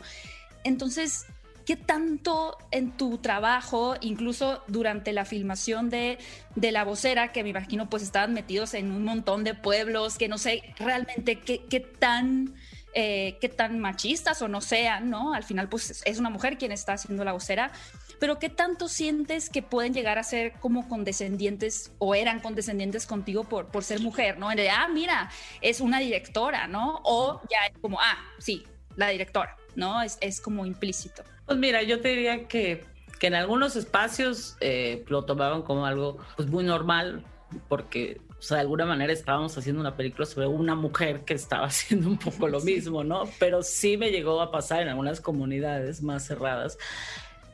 Entonces, 0.62 1.26
¿Qué 1.70 1.76
tanto 1.76 2.58
en 2.72 2.96
tu 2.96 3.18
trabajo, 3.18 3.94
incluso 4.00 4.60
durante 4.66 5.12
la 5.12 5.24
filmación 5.24 5.88
de, 5.88 6.18
de 6.56 6.72
La 6.72 6.82
Vocera, 6.82 7.30
que 7.30 7.44
me 7.44 7.50
imagino 7.50 7.88
pues 7.88 8.02
estaban 8.02 8.34
metidos 8.34 8.74
en 8.74 8.90
un 8.90 9.04
montón 9.04 9.44
de 9.44 9.54
pueblos, 9.54 10.18
que 10.18 10.26
no 10.26 10.36
sé 10.36 10.64
realmente 10.80 11.38
qué, 11.38 11.64
qué 11.70 11.78
tan... 11.78 12.56
Eh, 12.92 13.38
qué 13.40 13.48
tan 13.48 13.78
machistas 13.78 14.42
o 14.42 14.48
no 14.48 14.60
sean, 14.60 15.10
¿no? 15.10 15.32
Al 15.32 15.44
final, 15.44 15.68
pues 15.68 16.02
es 16.04 16.18
una 16.18 16.28
mujer 16.28 16.58
quien 16.58 16.72
está 16.72 16.94
haciendo 16.94 17.22
la 17.22 17.30
vocera, 17.32 17.70
pero 18.18 18.40
qué 18.40 18.48
tanto 18.48 18.88
sientes 18.88 19.48
que 19.48 19.62
pueden 19.62 19.94
llegar 19.94 20.18
a 20.18 20.24
ser 20.24 20.54
como 20.54 20.88
condescendientes 20.88 21.92
o 21.98 22.16
eran 22.16 22.40
condescendientes 22.40 23.06
contigo 23.06 23.44
por, 23.44 23.68
por 23.68 23.84
ser 23.84 24.00
mujer, 24.00 24.40
¿no? 24.40 24.50
En 24.50 24.56
de, 24.56 24.70
ah, 24.70 24.88
mira, 24.92 25.30
es 25.60 25.80
una 25.80 26.00
directora, 26.00 26.66
¿no? 26.66 27.00
O 27.04 27.40
ya 27.42 27.80
como, 27.80 28.00
ah, 28.00 28.18
sí, 28.40 28.64
la 28.96 29.10
directora, 29.10 29.56
¿no? 29.76 30.02
Es, 30.02 30.18
es 30.20 30.40
como 30.40 30.66
implícito. 30.66 31.22
Pues 31.50 31.58
mira, 31.58 31.82
yo 31.82 32.00
te 32.00 32.10
diría 32.10 32.46
que, 32.46 32.84
que 33.18 33.26
en 33.26 33.34
algunos 33.34 33.74
espacios 33.74 34.56
eh, 34.60 35.04
lo 35.08 35.24
tomaban 35.24 35.62
como 35.62 35.84
algo 35.84 36.18
pues 36.36 36.48
muy 36.48 36.62
normal, 36.62 37.24
porque 37.68 38.20
o 38.38 38.40
sea, 38.40 38.58
de 38.58 38.60
alguna 38.60 38.86
manera 38.86 39.12
estábamos 39.12 39.58
haciendo 39.58 39.80
una 39.80 39.96
película 39.96 40.26
sobre 40.26 40.46
una 40.46 40.76
mujer 40.76 41.24
que 41.24 41.34
estaba 41.34 41.66
haciendo 41.66 42.06
un 42.06 42.18
poco 42.18 42.46
lo 42.46 42.60
mismo, 42.60 43.02
¿no? 43.02 43.24
Pero 43.40 43.64
sí 43.64 43.96
me 43.96 44.12
llegó 44.12 44.40
a 44.40 44.52
pasar 44.52 44.82
en 44.82 44.90
algunas 44.90 45.20
comunidades 45.20 46.04
más 46.04 46.24
cerradas 46.24 46.78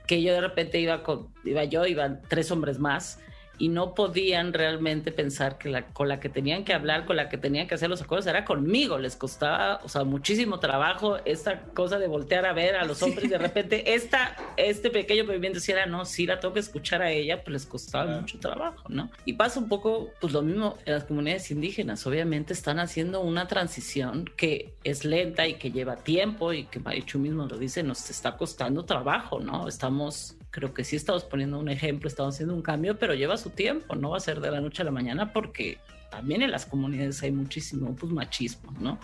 que 0.06 0.22
yo 0.22 0.34
de 0.34 0.42
repente 0.42 0.78
iba 0.78 1.02
con, 1.02 1.32
iba 1.42 1.64
yo, 1.64 1.86
iban 1.86 2.20
tres 2.28 2.50
hombres 2.50 2.78
más 2.78 3.18
y 3.58 3.68
no 3.68 3.94
podían 3.94 4.52
realmente 4.52 5.12
pensar 5.12 5.58
que 5.58 5.68
la, 5.68 5.86
con 5.86 6.08
la 6.08 6.20
que 6.20 6.28
tenían 6.28 6.64
que 6.64 6.74
hablar, 6.74 7.06
con 7.06 7.16
la 7.16 7.28
que 7.28 7.38
tenían 7.38 7.66
que 7.66 7.74
hacer 7.74 7.88
los 7.88 8.02
acuerdos 8.02 8.26
era 8.26 8.44
conmigo. 8.44 8.98
Les 8.98 9.16
costaba, 9.16 9.80
o 9.84 9.88
sea, 9.88 10.04
muchísimo 10.04 10.58
trabajo 10.58 11.18
esta 11.24 11.62
cosa 11.62 11.98
de 11.98 12.06
voltear 12.06 12.46
a 12.46 12.52
ver 12.52 12.76
a 12.76 12.84
los 12.84 13.02
hombres. 13.02 13.30
De 13.30 13.38
repente, 13.38 13.94
esta, 13.94 14.36
este 14.56 14.90
pequeño 14.90 15.24
movimiento, 15.24 15.60
si 15.60 15.72
era, 15.72 15.86
no, 15.86 16.04
si 16.04 16.26
la 16.26 16.40
tengo 16.40 16.54
que 16.54 16.60
escuchar 16.60 17.02
a 17.02 17.10
ella, 17.10 17.42
pues 17.42 17.52
les 17.52 17.66
costaba 17.66 18.20
mucho 18.20 18.38
trabajo, 18.38 18.88
¿no? 18.88 19.10
Y 19.24 19.34
pasa 19.34 19.60
un 19.60 19.68
poco, 19.68 20.10
pues 20.20 20.32
lo 20.32 20.42
mismo 20.42 20.76
en 20.84 20.94
las 20.94 21.04
comunidades 21.04 21.50
indígenas. 21.50 22.06
Obviamente 22.06 22.52
están 22.52 22.78
haciendo 22.78 23.20
una 23.20 23.46
transición 23.46 24.30
que 24.36 24.74
es 24.84 25.04
lenta 25.04 25.46
y 25.46 25.54
que 25.54 25.70
lleva 25.70 25.96
tiempo 25.96 26.52
y 26.52 26.64
que 26.64 26.80
Marichu 26.80 27.18
mismo 27.18 27.46
lo 27.46 27.56
dice, 27.58 27.82
nos 27.82 28.10
está 28.10 28.36
costando 28.36 28.84
trabajo, 28.84 29.40
¿no? 29.40 29.68
Estamos 29.68 30.35
creo 30.56 30.72
que 30.72 30.84
sí 30.84 30.96
estamos 30.96 31.24
poniendo 31.24 31.58
un 31.58 31.68
ejemplo, 31.68 32.08
estamos 32.08 32.34
haciendo 32.34 32.54
un 32.54 32.62
cambio, 32.62 32.98
pero 32.98 33.12
lleva 33.12 33.36
su 33.36 33.50
tiempo, 33.50 33.94
no 33.94 34.08
va 34.08 34.16
a 34.16 34.20
ser 34.20 34.40
de 34.40 34.50
la 34.50 34.62
noche 34.62 34.80
a 34.80 34.86
la 34.86 34.90
mañana 34.90 35.34
porque 35.34 35.78
también 36.10 36.40
en 36.40 36.50
las 36.50 36.64
comunidades 36.64 37.22
hay 37.22 37.30
muchísimo 37.30 37.94
pues, 37.94 38.10
machismo, 38.10 38.72
¿no? 38.80 38.98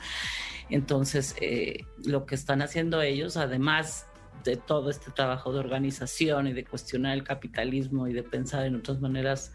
Entonces, 0.70 1.36
eh, 1.42 1.84
lo 2.06 2.24
que 2.24 2.36
están 2.36 2.62
haciendo 2.62 3.02
ellos, 3.02 3.36
además 3.36 4.06
de 4.44 4.56
todo 4.56 4.88
este 4.88 5.10
trabajo 5.10 5.52
de 5.52 5.58
organización 5.58 6.46
y 6.46 6.54
de 6.54 6.64
cuestionar 6.64 7.12
el 7.12 7.22
capitalismo 7.22 8.08
y 8.08 8.14
de 8.14 8.22
pensar 8.22 8.64
en 8.64 8.76
otras 8.76 9.02
maneras 9.02 9.52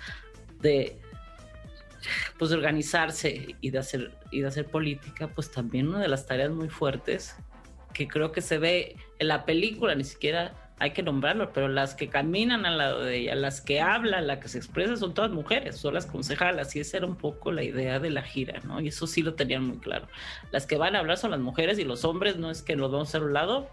de 0.61 1.01
pues 2.37 2.51
organizarse 2.51 3.55
y 3.59 3.71
de 3.71 3.79
hacer 3.79 4.11
y 4.29 4.41
de 4.41 4.47
hacer 4.49 4.67
política, 4.67 5.29
pues 5.33 5.49
también 5.49 5.87
una 5.87 5.99
de 5.99 6.09
las 6.09 6.27
tareas 6.27 6.51
muy 6.51 6.69
fuertes 6.69 7.35
que 7.91 8.07
creo 8.07 8.31
que 8.31 8.41
se 8.41 8.59
ve 8.59 8.97
en 9.17 9.29
la 9.29 9.45
película, 9.45 9.95
ni 9.95 10.03
siquiera 10.03 10.66
hay 10.79 10.91
que 10.91 11.01
nombrarlo, 11.01 11.51
pero 11.53 11.67
las 11.67 11.95
que 11.95 12.07
caminan 12.07 12.65
al 12.65 12.77
lado 12.77 13.03
de 13.03 13.17
ella, 13.17 13.35
las 13.35 13.61
que 13.61 13.81
hablan, 13.81 14.27
las 14.27 14.39
que 14.39 14.47
se 14.47 14.59
expresan, 14.59 14.97
son 14.97 15.13
todas 15.13 15.31
mujeres, 15.31 15.77
son 15.77 15.95
las 15.95 16.05
concejalas, 16.05 16.75
y 16.75 16.79
esa 16.79 16.97
era 16.97 17.07
un 17.07 17.15
poco 17.15 17.51
la 17.51 17.63
idea 17.63 17.99
de 17.99 18.11
la 18.11 18.21
gira, 18.21 18.59
¿no? 18.63 18.79
Y 18.79 18.89
eso 18.89 19.07
sí 19.07 19.23
lo 19.23 19.33
tenían 19.33 19.65
muy 19.65 19.77
claro. 19.79 20.07
Las 20.51 20.67
que 20.67 20.77
van 20.77 20.95
a 20.95 20.99
hablar 20.99 21.17
son 21.17 21.31
las 21.31 21.39
mujeres 21.39 21.79
y 21.79 21.83
los 21.83 22.05
hombres 22.05 22.37
no 22.37 22.51
es 22.51 22.61
que 22.61 22.75
los 22.75 22.91
vamos 22.91 23.13
a 23.15 23.19
un 23.19 23.33
lado, 23.33 23.67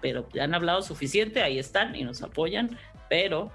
pero 0.00 0.28
ya 0.32 0.44
han 0.44 0.54
hablado 0.54 0.82
suficiente, 0.82 1.42
ahí 1.42 1.58
están 1.58 1.94
y 1.94 2.02
nos 2.02 2.22
apoyan, 2.22 2.76
pero 3.08 3.52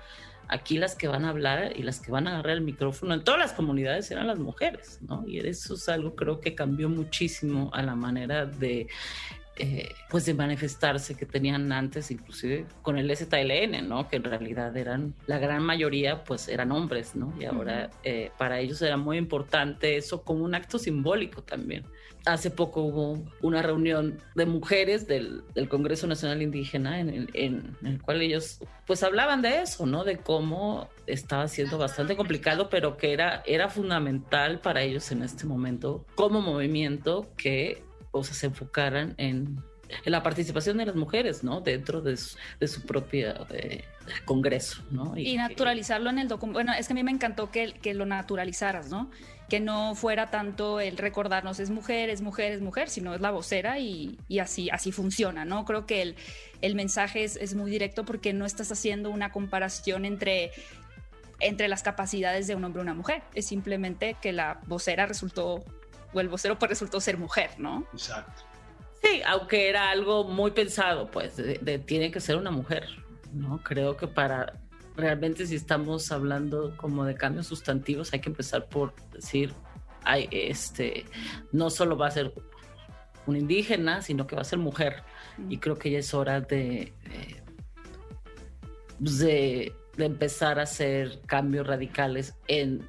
aquí 0.48 0.78
las 0.78 0.96
que 0.96 1.08
van 1.10 1.26
a 1.26 1.30
hablar 1.30 1.74
y 1.76 1.84
las 1.84 2.00
que 2.00 2.12
van 2.12 2.28
a 2.28 2.32
agarrar 2.32 2.54
el 2.54 2.62
micrófono 2.62 3.14
en 3.14 3.24
todas 3.24 3.40
las 3.40 3.52
comunidades 3.52 4.10
eran 4.12 4.28
las 4.28 4.40
mujeres, 4.40 5.00
¿no? 5.02 5.26
Y 5.28 5.40
eso 5.40 5.74
es 5.74 5.90
algo 5.90 6.16
creo 6.16 6.40
que 6.40 6.56
cambió 6.56 6.88
muchísimo 6.88 7.72
a 7.74 7.82
la 7.82 7.96
manera 7.96 8.46
de 8.46 8.88
eh, 9.58 9.96
pues 10.10 10.26
de 10.26 10.34
manifestarse 10.34 11.16
que 11.16 11.26
tenían 11.26 11.72
antes, 11.72 12.12
inclusive 12.12 12.66
con 12.82 12.98
el 12.98 13.10
STLN, 13.16 13.88
¿no? 13.88 14.10
Que 14.10 14.18
en 14.18 14.26
realidad 14.26 14.76
eran, 14.76 15.14
la 15.28 15.40
gran 15.40 15.64
mayoría, 15.64 16.26
pues 16.26 16.50
eran 16.50 16.74
hombres, 16.74 17.16
¿no? 17.16 17.34
Y 17.40 17.46
ahora 17.46 17.90
eh, 18.04 18.32
para 18.38 18.60
ellos 18.60 18.82
era 18.82 18.98
muy 18.98 19.18
importante 19.18 19.96
eso 19.96 20.24
como 20.24 20.44
un 20.44 20.56
acto 20.56 20.78
simbólico 20.78 21.42
también. 21.42 21.86
Hace 22.26 22.52
poco 22.52 22.82
hubo 22.82 23.24
una 23.42 23.62
reunión 23.62 24.18
de 24.34 24.46
mujeres 24.46 25.08
del, 25.08 25.44
del 25.54 25.70
Congreso 25.70 26.06
Nacional 26.06 26.42
Indígena 26.42 27.00
en 27.00 27.10
el, 27.10 27.30
en 27.34 27.78
el, 27.86 28.02
cual 28.02 28.22
ellos 28.22 28.60
pues 28.86 29.04
hablaban 29.04 29.42
de 29.42 29.62
eso, 29.62 29.86
¿no? 29.86 30.04
De 30.04 30.18
cómo 30.18 30.90
estaba 31.08 31.48
siendo 31.48 31.78
bastante 31.78 32.18
complicado, 32.18 32.68
pero 32.70 32.98
que 32.98 33.14
era, 33.14 33.42
era 33.46 33.70
fundamental 33.70 34.60
para 34.60 34.82
ellos 34.82 35.12
en 35.14 35.24
este 35.24 35.46
momento 35.46 36.04
como 36.16 36.42
movimiento 36.42 37.30
que 37.38 37.85
cosas 38.16 38.38
se 38.38 38.46
enfocaran 38.46 39.14
en, 39.18 39.62
la 40.06 40.24
participación 40.24 40.78
de 40.78 40.86
las 40.86 40.96
mujeres, 40.96 41.44
¿no? 41.44 41.60
Dentro 41.60 42.00
de 42.00 42.16
su, 42.16 42.38
de 42.62 42.68
su 42.70 42.84
propio 42.84 43.46
eh, 43.50 43.84
congreso, 44.24 44.82
¿no? 44.90 45.18
Y, 45.18 45.36
naturalizarlo 45.36 46.10
en 46.10 46.20
el 46.20 46.30
documento. 46.30 46.56
Bueno, 46.56 46.72
es 46.72 46.88
que 46.88 46.94
a 46.94 46.96
mí 46.96 47.04
me 47.04 47.12
encantó 47.12 47.52
que, 47.52 47.74
que 47.74 47.94
lo 47.94 48.06
naturalizaras, 48.06 48.90
¿no? 48.90 49.12
Que 49.50 49.60
no 49.60 49.96
fuera 49.96 50.32
tanto 50.32 50.80
el 50.80 50.96
recordarnos 50.96 51.60
es 51.60 51.72
mujer, 51.72 52.10
es 52.10 52.22
mujer, 52.22 52.54
es 52.54 52.62
mujer, 52.62 52.88
sino 52.88 53.14
es 53.14 53.20
la 53.20 53.32
vocera 53.32 53.80
y, 53.80 54.18
y 54.30 54.40
así, 54.40 54.70
así 54.70 54.94
funciona, 54.94 55.44
¿no? 55.44 55.66
Creo 55.66 55.86
que 55.86 56.02
el, 56.02 56.16
el 56.62 56.74
mensaje 56.74 57.26
es, 57.26 57.36
es, 57.36 57.54
muy 57.54 57.70
directo 57.70 58.06
porque 58.06 58.32
no 58.32 58.46
estás 58.46 58.72
haciendo 58.72 59.10
una 59.10 59.34
comparación 59.34 60.06
entre 60.06 60.52
entre 61.42 61.68
las 61.68 61.84
capacidades 61.84 62.48
de 62.48 62.56
un 62.56 62.64
hombre 62.64 62.80
y 62.80 62.84
una 62.84 62.94
mujer, 62.94 63.24
es 63.34 63.46
simplemente 63.46 64.16
que 64.22 64.32
la 64.32 64.62
vocera 64.68 65.06
resultó 65.06 65.66
o 66.16 66.22
el 66.22 66.30
vocero 66.30 66.58
pues 66.58 66.70
resultó 66.70 67.00
ser 67.00 67.18
mujer, 67.18 67.52
¿no? 67.58 67.86
Exacto. 67.92 68.44
Sí, 69.04 69.22
aunque 69.28 69.70
era 69.70 69.92
algo 69.92 70.24
muy 70.24 70.52
pensado, 70.52 71.12
pues 71.12 71.36
de, 71.36 71.84
tiene 71.86 72.12
que 72.12 72.20
ser 72.20 72.38
una 72.38 72.52
mujer, 72.52 72.88
¿no? 73.34 73.62
Creo 73.62 73.98
que 73.98 74.08
para 74.08 74.54
realmente 74.96 75.46
si 75.46 75.56
estamos 75.56 76.12
hablando 76.12 76.76
como 76.78 77.04
de 77.04 77.16
cambios 77.16 77.48
sustantivos 77.48 78.14
hay 78.14 78.22
que 78.22 78.30
empezar 78.30 78.68
por 78.68 78.94
decir, 79.12 79.54
hay, 80.04 80.30
este, 80.32 81.06
no 81.52 81.70
solo 81.70 81.98
va 81.98 82.08
a 82.08 82.12
ser 82.12 82.34
un 83.26 83.36
indígena, 83.36 84.02
sino 84.02 84.26
que 84.28 84.36
va 84.36 84.42
a 84.42 84.46
ser 84.46 84.60
mujer. 84.60 85.04
Y 85.50 85.58
creo 85.58 85.78
que 85.78 85.92
ya 85.92 86.00
es 86.00 86.14
hora 86.14 86.42
de, 86.42 86.94
de, 89.00 89.74
de 89.98 90.06
empezar 90.06 90.60
a 90.60 90.64
hacer 90.64 91.20
cambios 91.26 91.68
radicales 91.68 92.36
en 92.48 92.88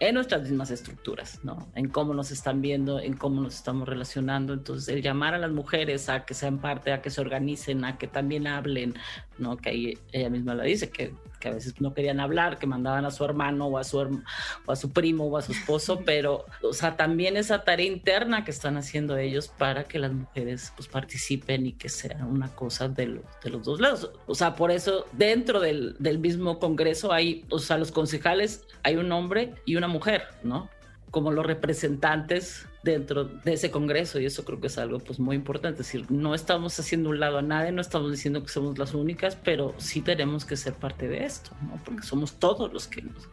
en 0.00 0.14
nuestras 0.14 0.42
mismas 0.42 0.70
estructuras, 0.70 1.44
¿no? 1.44 1.70
En 1.74 1.88
cómo 1.88 2.14
nos 2.14 2.30
están 2.30 2.62
viendo, 2.62 2.98
en 2.98 3.14
cómo 3.14 3.42
nos 3.42 3.54
estamos 3.54 3.86
relacionando. 3.86 4.54
Entonces, 4.54 4.88
el 4.88 5.02
llamar 5.02 5.34
a 5.34 5.38
las 5.38 5.50
mujeres 5.50 6.08
a 6.08 6.24
que 6.24 6.32
sean 6.32 6.58
parte, 6.58 6.92
a 6.92 7.02
que 7.02 7.10
se 7.10 7.20
organicen, 7.20 7.84
a 7.84 7.98
que 7.98 8.06
también 8.06 8.46
hablen, 8.46 8.94
¿no? 9.38 9.58
Que 9.58 9.68
ahí 9.68 9.98
ella 10.12 10.30
misma 10.30 10.54
lo 10.54 10.62
dice, 10.62 10.90
que 10.90 11.14
que 11.40 11.48
a 11.48 11.52
veces 11.52 11.80
no 11.80 11.94
querían 11.94 12.20
hablar, 12.20 12.58
que 12.58 12.66
mandaban 12.66 13.04
a 13.04 13.10
su 13.10 13.24
hermano 13.24 13.66
o 13.66 13.78
a 13.78 13.84
su, 13.84 13.98
o 13.98 14.72
a 14.72 14.76
su 14.76 14.92
primo 14.92 15.24
o 15.24 15.36
a 15.36 15.42
su 15.42 15.52
esposo, 15.52 16.02
pero, 16.04 16.44
o 16.62 16.72
sea, 16.72 16.96
también 16.96 17.36
esa 17.36 17.64
tarea 17.64 17.86
interna 17.86 18.44
que 18.44 18.50
están 18.50 18.76
haciendo 18.76 19.16
ellos 19.16 19.48
para 19.48 19.84
que 19.84 19.98
las 19.98 20.12
mujeres 20.12 20.72
pues 20.76 20.88
participen 20.88 21.66
y 21.66 21.72
que 21.72 21.88
sea 21.88 22.24
una 22.26 22.54
cosa 22.54 22.88
de, 22.88 23.20
de 23.42 23.50
los 23.50 23.64
dos 23.64 23.80
lados. 23.80 24.10
O 24.26 24.34
sea, 24.34 24.54
por 24.54 24.70
eso 24.70 25.06
dentro 25.12 25.60
del, 25.60 25.96
del 25.98 26.18
mismo 26.18 26.58
Congreso 26.58 27.12
hay, 27.12 27.44
o 27.50 27.58
sea, 27.58 27.78
los 27.78 27.90
concejales 27.90 28.66
hay 28.82 28.96
un 28.96 29.10
hombre 29.10 29.54
y 29.64 29.76
una 29.76 29.88
mujer, 29.88 30.22
¿no? 30.42 30.68
Como 31.10 31.32
los 31.32 31.44
representantes 31.44 32.66
dentro 32.82 33.24
de 33.24 33.54
ese 33.54 33.70
congreso 33.70 34.20
y 34.20 34.26
eso 34.26 34.44
creo 34.44 34.60
que 34.60 34.68
es 34.68 34.78
algo 34.78 34.98
pues 35.00 35.18
muy 35.18 35.36
importante, 35.36 35.82
es 35.82 35.88
decir, 35.88 36.10
no 36.10 36.34
estamos 36.34 36.78
haciendo 36.78 37.10
un 37.10 37.20
lado 37.20 37.38
a 37.38 37.42
nadie, 37.42 37.72
no 37.72 37.80
estamos 37.80 38.10
diciendo 38.10 38.42
que 38.42 38.48
somos 38.48 38.78
las 38.78 38.94
únicas, 38.94 39.36
pero 39.36 39.74
sí 39.78 40.00
tenemos 40.00 40.44
que 40.44 40.56
ser 40.56 40.74
parte 40.74 41.08
de 41.08 41.24
esto, 41.24 41.50
¿no? 41.62 41.80
porque 41.84 42.02
somos 42.02 42.38
todos 42.38 42.72
los 42.72 42.86
que 42.86 43.02
nos, 43.02 43.28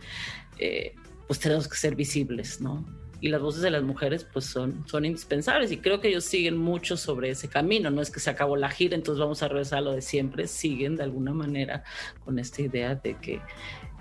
eh, 0.59 0.95
pues 1.27 1.39
tenemos 1.39 1.67
que 1.67 1.77
ser 1.77 1.95
visibles, 1.95 2.59
¿no? 2.59 2.85
y 3.19 3.29
las 3.29 3.41
voces 3.41 3.61
de 3.61 3.71
las 3.71 3.83
mujeres 3.83 4.25
pues 4.31 4.45
son, 4.45 4.87
son 4.87 5.05
indispensables 5.05 5.71
y 5.71 5.77
creo 5.77 5.99
que 5.99 6.09
ellos 6.09 6.25
siguen 6.25 6.57
mucho 6.57 6.97
sobre 6.97 7.29
ese 7.29 7.47
camino, 7.47 7.89
no 7.89 8.01
es 8.01 8.11
que 8.11 8.19
se 8.19 8.29
acabó 8.29 8.57
la 8.57 8.69
gira, 8.69 8.95
entonces 8.95 9.19
vamos 9.19 9.41
a 9.43 9.47
regresar 9.47 9.79
a 9.79 9.81
lo 9.81 9.91
de 9.93 10.01
siempre, 10.01 10.47
siguen 10.47 10.95
de 10.95 11.03
alguna 11.03 11.33
manera 11.33 11.83
con 12.23 12.37
esta 12.37 12.61
idea 12.61 12.95
de 12.95 13.15
que 13.15 13.41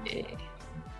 eh, 0.05 0.37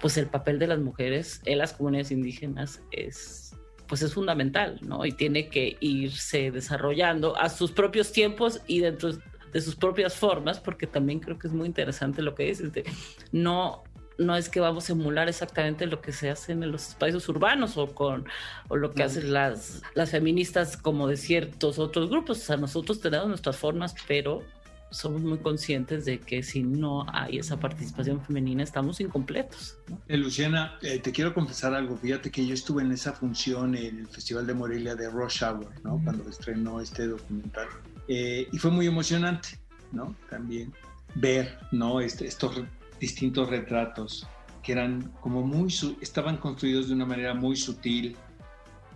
pues 0.01 0.17
el 0.17 0.27
papel 0.27 0.59
de 0.59 0.67
las 0.67 0.79
mujeres 0.79 1.41
en 1.45 1.59
las 1.59 1.73
comunidades 1.73 2.11
indígenas 2.11 2.81
es 2.91 3.43
pues 3.87 4.03
es 4.03 4.15
fundamental, 4.15 4.81
¿no? 4.83 5.07
Y 5.07 5.13
tiene 5.13 5.49
que 5.49 5.77
irse 5.79 6.51
desarrollando 6.51 7.37
a 7.37 7.49
sus 7.49 7.71
propios 7.71 8.11
tiempos 8.11 8.61
y 8.67 8.81
dentro 8.81 9.13
de 9.53 9.61
sus 9.61 9.77
propias 9.77 10.17
formas, 10.17 10.59
porque 10.59 10.89
también 10.89 11.21
creo 11.21 11.39
que 11.39 11.47
es 11.47 11.53
muy 11.53 11.67
interesante 11.67 12.21
lo 12.21 12.35
que 12.35 12.45
dices, 12.45 12.73
de 12.73 12.85
no 13.31 13.85
no 14.19 14.35
es 14.35 14.49
que 14.49 14.61
vamos 14.61 14.89
a 14.89 14.93
emular 14.93 15.29
exactamente 15.29 15.87
lo 15.87 16.01
que 16.01 16.13
se 16.13 16.31
hace 16.31 16.53
en 16.53 16.73
los 16.73 16.89
espacios 16.89 17.29
urbanos 17.29 17.77
o 17.77 17.95
con 17.95 18.27
o 18.69 18.77
lo 18.77 18.93
que 18.93 19.03
hacen 19.03 19.33
las, 19.33 19.83
las 19.95 20.11
feministas 20.11 20.77
como 20.77 21.07
de 21.07 21.17
ciertos 21.17 21.79
otros 21.79 22.09
grupos. 22.09 22.39
O 22.39 22.41
sea, 22.41 22.57
nosotros 22.57 23.01
tenemos 23.01 23.29
nuestras 23.29 23.57
formas, 23.57 23.95
pero 24.09 24.43
somos 24.91 25.23
muy 25.23 25.39
conscientes 25.39 26.05
de 26.05 26.19
que 26.19 26.43
si 26.43 26.63
no 26.63 27.07
hay 27.13 27.39
esa 27.39 27.59
participación 27.59 28.23
femenina 28.25 28.63
estamos 28.63 29.01
incompletos. 29.01 29.79
Eh, 30.09 30.17
Luciana, 30.17 30.79
eh, 30.83 30.99
te 30.99 31.13
quiero 31.13 31.35
confesar 31.35 31.75
algo. 31.75 31.97
Fíjate 31.97 32.31
que 32.31 32.47
yo 32.47 32.55
estuve 32.55 32.83
en 32.83 32.93
esa 32.93 33.13
función 33.13 33.75
en 33.75 33.99
el 34.01 34.09
Festival 34.09 34.47
de 34.47 34.55
Morelia 34.55 34.95
de 34.95 35.11
Rush 35.11 35.43
Hour, 35.43 35.69
¿no? 35.83 36.01
Cuando 36.03 36.29
estrenó 36.29 36.81
este 36.81 37.07
documental. 37.07 37.69
Eh, 38.09 38.49
y 38.53 38.59
fue 38.59 38.71
muy 38.71 38.87
emocionante, 38.87 39.59
¿no? 39.93 40.15
También 40.31 40.73
ver, 41.15 41.59
¿no? 41.73 42.01
Este, 42.01 42.27
estos 42.27 42.63
distintos 43.01 43.49
retratos 43.49 44.27
que 44.63 44.73
eran 44.73 45.13
como 45.21 45.43
muy, 45.43 45.73
estaban 46.01 46.39
construidos 46.39 46.89
de 46.89 46.95
una 46.95 47.07
manera 47.07 47.35
muy 47.35 47.55
sutil, 47.55 48.17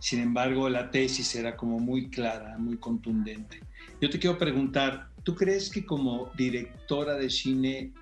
sin 0.00 0.20
embargo 0.20 0.68
la 0.68 0.90
tesis 0.90 1.32
era 1.36 1.56
como 1.56 1.78
muy 1.78 2.08
clara, 2.08 2.58
muy 2.58 2.76
contundente. 2.76 3.60
Yo 4.00 4.10
te 4.10 4.18
quiero 4.18 4.36
preguntar, 4.36 5.09
¿tú 5.22 5.34
crees 5.34 5.70
que 5.70 5.84
como 5.84 6.30
directora 6.36 7.14
de 7.14 7.30
cine 7.30 7.92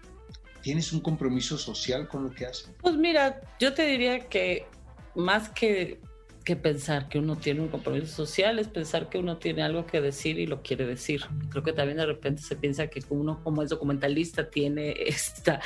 tienes 0.62 0.92
un 0.92 1.00
compromiso 1.00 1.58
social 1.58 2.08
con 2.08 2.24
lo 2.24 2.30
que 2.30 2.46
haces? 2.46 2.70
Pues 2.80 2.96
mira, 2.96 3.40
yo 3.58 3.72
te 3.74 3.86
diría 3.86 4.28
que 4.28 4.66
más 5.14 5.48
que 5.48 6.00
que 6.48 6.56
pensar 6.56 7.10
que 7.10 7.18
uno 7.18 7.36
tiene 7.36 7.60
un 7.60 7.68
compromiso 7.68 8.06
social, 8.06 8.58
es 8.58 8.68
pensar 8.68 9.10
que 9.10 9.18
uno 9.18 9.36
tiene 9.36 9.62
algo 9.62 9.84
que 9.84 10.00
decir 10.00 10.38
y 10.38 10.46
lo 10.46 10.62
quiere 10.62 10.86
decir. 10.86 11.26
Creo 11.50 11.62
que 11.62 11.74
también 11.74 11.98
de 11.98 12.06
repente 12.06 12.40
se 12.40 12.56
piensa 12.56 12.86
que 12.86 13.02
uno 13.10 13.44
como 13.44 13.62
es 13.62 13.68
documentalista 13.68 14.48
tiene 14.48 14.94
esta, 15.06 15.60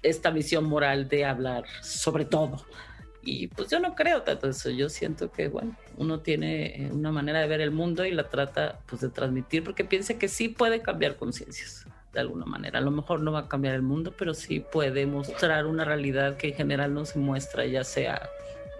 esta 0.00 0.30
misión 0.30 0.64
moral 0.64 1.10
de 1.10 1.26
hablar 1.26 1.64
sobre 1.82 2.24
todo. 2.24 2.64
Y 3.24 3.46
pues 3.48 3.70
yo 3.70 3.78
no 3.78 3.94
creo 3.94 4.22
tanto 4.22 4.48
eso, 4.48 4.70
yo 4.70 4.88
siento 4.88 5.30
que, 5.30 5.48
bueno, 5.48 5.76
uno 5.96 6.20
tiene 6.20 6.90
una 6.92 7.12
manera 7.12 7.40
de 7.40 7.46
ver 7.46 7.60
el 7.60 7.70
mundo 7.70 8.04
y 8.04 8.10
la 8.10 8.28
trata 8.28 8.80
pues 8.86 9.00
de 9.00 9.10
transmitir 9.10 9.62
porque 9.62 9.84
piensa 9.84 10.18
que 10.18 10.26
sí 10.28 10.48
puede 10.48 10.82
cambiar 10.82 11.16
conciencias 11.16 11.86
de 12.12 12.20
alguna 12.20 12.44
manera. 12.44 12.78
A 12.78 12.82
lo 12.82 12.90
mejor 12.90 13.20
no 13.20 13.32
va 13.32 13.40
a 13.40 13.48
cambiar 13.48 13.74
el 13.74 13.82
mundo, 13.82 14.12
pero 14.16 14.34
sí 14.34 14.60
puede 14.60 15.06
mostrar 15.06 15.66
una 15.66 15.84
realidad 15.84 16.36
que 16.36 16.48
en 16.48 16.54
general 16.54 16.92
no 16.92 17.04
se 17.04 17.18
muestra, 17.18 17.64
ya 17.64 17.84
sea 17.84 18.28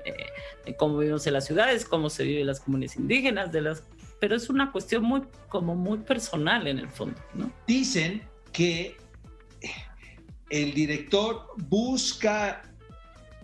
eh, 0.04 0.75
cómo 0.76 0.99
vivimos 0.99 1.26
en 1.26 1.34
las 1.34 1.46
ciudades, 1.46 1.84
cómo 1.84 2.11
se 2.11 2.25
vive 2.25 2.40
en 2.40 2.49
las 2.49 2.61
comunidades 2.61 2.96
indígenas, 2.96 3.52
de 3.52 3.62
las, 3.62 3.84
pero 4.20 4.37
es 4.37 4.50
una 4.50 4.72
cuestión 4.72 5.04
muy, 5.04 5.22
como 5.49 5.75
muy 5.75 5.99
personal 5.99 6.66
en 6.66 6.78
el 6.78 6.88
fondo. 6.88 7.18
¿no? 7.34 7.50
Dicen 7.66 8.22
que 8.52 8.96
el 10.50 10.75
director 10.75 11.46
busca 11.56 12.62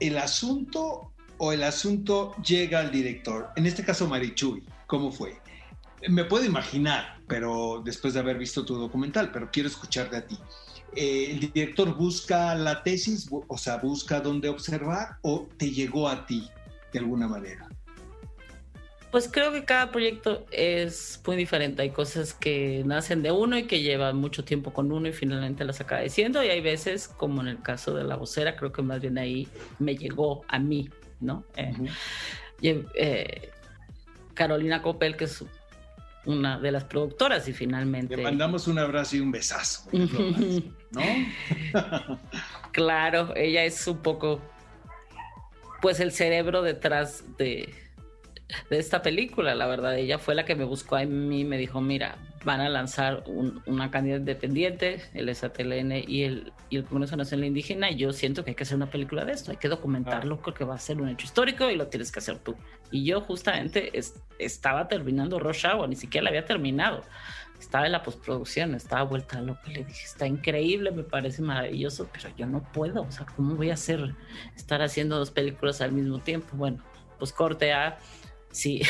el 0.00 0.18
asunto 0.18 1.12
o 1.38 1.52
el 1.52 1.62
asunto 1.62 2.34
llega 2.42 2.80
al 2.80 2.90
director. 2.90 3.50
En 3.56 3.66
este 3.66 3.84
caso, 3.84 4.08
Marichuy, 4.08 4.62
¿cómo 4.86 5.12
fue? 5.12 5.38
Me 6.08 6.24
puedo 6.24 6.44
imaginar, 6.44 7.18
pero 7.26 7.82
después 7.84 8.14
de 8.14 8.20
haber 8.20 8.38
visto 8.38 8.64
tu 8.64 8.74
documental, 8.76 9.30
pero 9.32 9.50
quiero 9.50 9.68
escucharte 9.68 10.16
a 10.16 10.26
ti. 10.26 10.38
Eh, 10.94 11.30
el 11.32 11.40
director 11.52 11.94
busca 11.96 12.54
la 12.54 12.82
tesis, 12.82 13.28
o 13.30 13.58
sea, 13.58 13.76
busca 13.76 14.20
dónde 14.20 14.48
observar 14.48 15.18
o 15.22 15.48
te 15.56 15.70
llegó 15.70 16.08
a 16.08 16.26
ti 16.26 16.48
de 16.92 16.98
alguna 16.98 17.28
manera? 17.28 17.67
Pues 19.10 19.28
creo 19.32 19.52
que 19.52 19.64
cada 19.64 19.90
proyecto 19.90 20.44
es 20.50 21.20
muy 21.26 21.36
diferente. 21.36 21.82
Hay 21.82 21.90
cosas 21.90 22.34
que 22.34 22.82
nacen 22.84 23.22
de 23.22 23.32
uno 23.32 23.56
y 23.56 23.64
que 23.64 23.80
llevan 23.80 24.16
mucho 24.16 24.44
tiempo 24.44 24.72
con 24.72 24.92
uno 24.92 25.08
y 25.08 25.12
finalmente 25.12 25.64
las 25.64 25.80
acaba 25.80 26.02
diciendo. 26.02 26.42
Y 26.44 26.48
hay 26.48 26.60
veces, 26.60 27.08
como 27.08 27.40
en 27.40 27.48
el 27.48 27.62
caso 27.62 27.94
de 27.94 28.04
la 28.04 28.16
vocera, 28.16 28.54
creo 28.56 28.70
que 28.70 28.82
más 28.82 29.00
bien 29.00 29.16
ahí 29.16 29.48
me 29.78 29.96
llegó 29.96 30.44
a 30.48 30.58
mí, 30.58 30.90
¿no? 31.20 31.44
Eh, 31.56 31.72
eh, 32.62 33.50
Carolina 34.34 34.82
Copel, 34.82 35.16
que 35.16 35.24
es 35.24 35.42
una 36.26 36.58
de 36.58 36.70
las 36.70 36.84
productoras 36.84 37.48
y 37.48 37.54
finalmente... 37.54 38.14
Le 38.14 38.22
mandamos 38.22 38.68
un 38.68 38.78
abrazo 38.78 39.16
y 39.16 39.20
un 39.20 39.32
besazo, 39.32 39.88
¿no? 39.92 41.00
claro, 42.72 43.34
ella 43.34 43.64
es 43.64 43.86
un 43.86 43.98
poco, 44.02 44.42
pues 45.80 46.00
el 46.00 46.12
cerebro 46.12 46.60
detrás 46.60 47.24
de, 47.38 47.72
de 48.70 48.78
esta 48.78 49.02
película, 49.02 49.54
la 49.54 49.66
verdad. 49.66 49.96
Ella 49.96 50.18
fue 50.18 50.34
la 50.34 50.44
que 50.44 50.54
me 50.54 50.64
buscó 50.64 50.96
a 50.96 51.04
mí 51.04 51.40
y 51.40 51.44
me 51.44 51.58
dijo, 51.58 51.80
mira, 51.80 52.16
van 52.44 52.60
a 52.60 52.68
lanzar 52.68 53.24
una 53.66 53.90
candidata 53.90 54.20
independiente, 54.20 55.02
el 55.14 55.34
SATLN 55.34 55.92
y 56.06 56.22
el, 56.22 56.52
y 56.70 56.76
el 56.76 56.84
Congreso 56.84 57.16
Nacional 57.16 57.46
Indígena, 57.46 57.90
y 57.90 57.96
yo 57.96 58.12
siento 58.12 58.44
que 58.44 58.50
hay 58.50 58.54
que 58.54 58.62
hacer 58.62 58.76
una 58.76 58.90
película 58.90 59.24
de 59.24 59.32
esto, 59.32 59.50
hay 59.50 59.56
que 59.56 59.68
documentarlo 59.68 60.40
porque 60.40 60.64
va 60.64 60.74
a 60.74 60.78
ser 60.78 61.00
un 61.00 61.08
hecho 61.08 61.26
histórico 61.26 61.68
y 61.70 61.76
lo 61.76 61.88
tienes 61.88 62.12
que 62.12 62.20
hacer 62.20 62.38
tú. 62.38 62.56
Y 62.90 63.04
yo 63.04 63.20
justamente 63.20 63.92
estaba 64.38 64.88
terminando 64.88 65.38
Rush 65.38 65.66
Hour, 65.66 65.88
ni 65.88 65.96
siquiera 65.96 66.24
la 66.24 66.30
había 66.30 66.44
terminado. 66.44 67.04
Estaba 67.58 67.86
en 67.86 67.92
la 67.92 68.04
postproducción, 68.04 68.76
estaba 68.76 69.02
vuelta 69.02 69.38
a 69.38 69.42
lo 69.42 69.60
que 69.60 69.72
le 69.72 69.84
dije, 69.84 70.04
está 70.04 70.28
increíble, 70.28 70.92
me 70.92 71.02
parece 71.02 71.42
maravilloso, 71.42 72.08
pero 72.12 72.28
yo 72.36 72.46
no 72.46 72.62
puedo, 72.72 73.02
o 73.02 73.10
sea, 73.10 73.26
¿cómo 73.26 73.56
voy 73.56 73.70
a 73.70 73.74
hacer, 73.74 74.14
estar 74.56 74.80
haciendo 74.80 75.18
dos 75.18 75.32
películas 75.32 75.80
al 75.80 75.90
mismo 75.90 76.20
tiempo? 76.20 76.56
Bueno, 76.56 76.84
pues 77.18 77.32
corte 77.32 77.72
a 77.72 77.98
sí, 78.50 78.82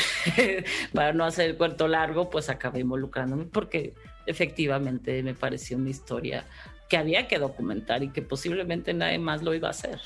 para 0.93 1.13
no 1.13 1.25
hacer 1.25 1.51
el 1.51 1.57
cuento 1.57 1.87
largo, 1.87 2.29
pues 2.29 2.49
acabé 2.49 2.79
involucrándome 2.79 3.45
porque 3.45 3.93
efectivamente 4.25 5.23
me 5.23 5.33
pareció 5.33 5.77
una 5.77 5.89
historia 5.89 6.45
que 6.89 6.97
había 6.97 7.27
que 7.27 7.39
documentar 7.39 8.03
y 8.03 8.09
que 8.09 8.21
posiblemente 8.21 8.93
nadie 8.93 9.19
más 9.19 9.43
lo 9.43 9.53
iba 9.53 9.67
a 9.67 9.71
hacer 9.71 9.99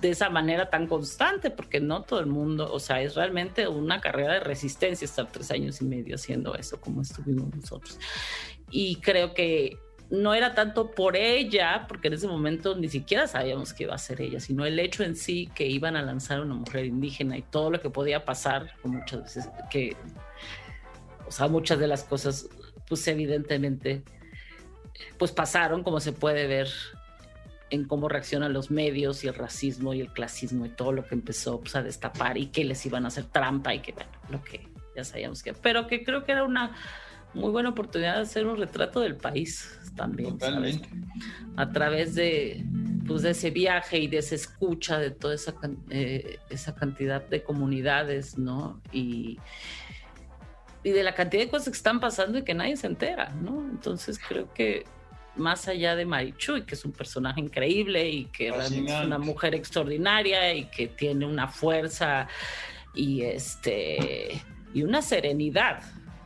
de 0.00 0.10
esa 0.10 0.30
manera 0.30 0.70
tan 0.70 0.86
constante, 0.86 1.50
porque 1.50 1.80
no 1.80 2.02
todo 2.02 2.20
el 2.20 2.26
mundo, 2.26 2.72
o 2.72 2.78
sea, 2.78 3.02
es 3.02 3.16
realmente 3.16 3.66
una 3.66 4.00
carrera 4.00 4.34
de 4.34 4.40
resistencia 4.40 5.04
estar 5.04 5.30
tres 5.30 5.50
años 5.50 5.80
y 5.80 5.84
medio 5.84 6.14
haciendo 6.14 6.54
eso 6.54 6.80
como 6.80 7.02
estuvimos 7.02 7.54
nosotros. 7.54 7.98
Y 8.70 8.96
creo 8.96 9.34
que 9.34 9.78
no 10.10 10.34
era 10.34 10.54
tanto 10.54 10.90
por 10.90 11.16
ella, 11.16 11.84
porque 11.86 12.08
en 12.08 12.14
ese 12.14 12.26
momento 12.26 12.74
ni 12.74 12.88
siquiera 12.88 13.26
sabíamos 13.26 13.74
que 13.74 13.84
iba 13.84 13.94
a 13.94 13.98
ser 13.98 14.20
ella, 14.22 14.40
sino 14.40 14.64
el 14.64 14.78
hecho 14.78 15.02
en 15.02 15.16
sí 15.16 15.50
que 15.54 15.66
iban 15.66 15.96
a 15.96 16.02
lanzar 16.02 16.40
una 16.40 16.54
mujer 16.54 16.86
indígena 16.86 17.36
y 17.36 17.42
todo 17.42 17.70
lo 17.70 17.80
que 17.80 17.90
podía 17.90 18.24
pasar, 18.24 18.74
muchas 18.84 19.22
veces 19.22 19.50
que, 19.70 19.96
o 21.26 21.30
sea, 21.30 21.48
muchas 21.48 21.78
de 21.78 21.86
las 21.88 22.04
cosas, 22.04 22.48
pues 22.86 23.06
evidentemente, 23.06 24.02
pues 25.18 25.30
pasaron, 25.32 25.82
como 25.82 26.00
se 26.00 26.12
puede 26.12 26.46
ver 26.46 26.68
en 27.70 27.84
cómo 27.84 28.08
reaccionan 28.08 28.54
los 28.54 28.70
medios 28.70 29.24
y 29.24 29.28
el 29.28 29.34
racismo 29.34 29.92
y 29.92 30.00
el 30.00 30.10
clasismo 30.10 30.64
y 30.64 30.70
todo 30.70 30.92
lo 30.92 31.06
que 31.06 31.14
empezó 31.14 31.60
pues, 31.60 31.76
a 31.76 31.82
destapar 31.82 32.38
y 32.38 32.46
que 32.46 32.64
les 32.64 32.84
iban 32.86 33.04
a 33.04 33.08
hacer 33.08 33.24
trampa 33.24 33.74
y 33.74 33.80
que, 33.80 33.92
bueno, 33.92 34.10
lo 34.30 34.42
que 34.42 34.66
ya 34.96 35.04
sabíamos 35.04 35.42
que, 35.42 35.52
pero 35.52 35.86
que 35.86 36.02
creo 36.02 36.24
que 36.24 36.32
era 36.32 36.44
una 36.44 36.74
muy 37.34 37.50
buena 37.50 37.70
oportunidad 37.70 38.16
de 38.16 38.22
hacer 38.22 38.46
un 38.46 38.56
retrato 38.56 39.00
del 39.00 39.16
país 39.16 39.78
también. 39.96 40.38
A 41.56 41.70
través 41.70 42.14
de, 42.14 42.64
pues, 43.06 43.22
de 43.22 43.30
ese 43.30 43.50
viaje 43.50 43.98
y 43.98 44.06
de 44.06 44.18
esa 44.18 44.34
escucha 44.34 44.98
de 44.98 45.10
toda 45.10 45.34
esa, 45.34 45.54
eh, 45.90 46.38
esa 46.50 46.74
cantidad 46.74 47.22
de 47.26 47.42
comunidades, 47.42 48.38
¿no? 48.38 48.80
Y, 48.92 49.38
y 50.84 50.90
de 50.90 51.02
la 51.02 51.14
cantidad 51.14 51.42
de 51.42 51.50
cosas 51.50 51.68
que 51.68 51.76
están 51.76 52.00
pasando 52.00 52.38
y 52.38 52.42
que 52.42 52.54
nadie 52.54 52.76
se 52.76 52.86
entera, 52.86 53.30
¿no? 53.30 53.68
Entonces 53.70 54.18
creo 54.18 54.52
que 54.54 54.84
más 55.36 55.68
allá 55.68 55.96
de 55.96 56.04
Marichuy, 56.04 56.64
que 56.64 56.74
es 56.74 56.84
un 56.84 56.92
personaje 56.92 57.40
increíble 57.40 58.08
y 58.08 58.24
que 58.26 58.50
realmente 58.50 58.92
es 58.92 59.04
una 59.04 59.18
mujer 59.18 59.54
extraordinaria 59.54 60.54
y 60.54 60.64
que 60.66 60.88
tiene 60.88 61.26
una 61.26 61.48
fuerza 61.48 62.28
y 62.94 63.22
este 63.22 64.42
y 64.74 64.82
una 64.82 65.00
serenidad, 65.00 65.82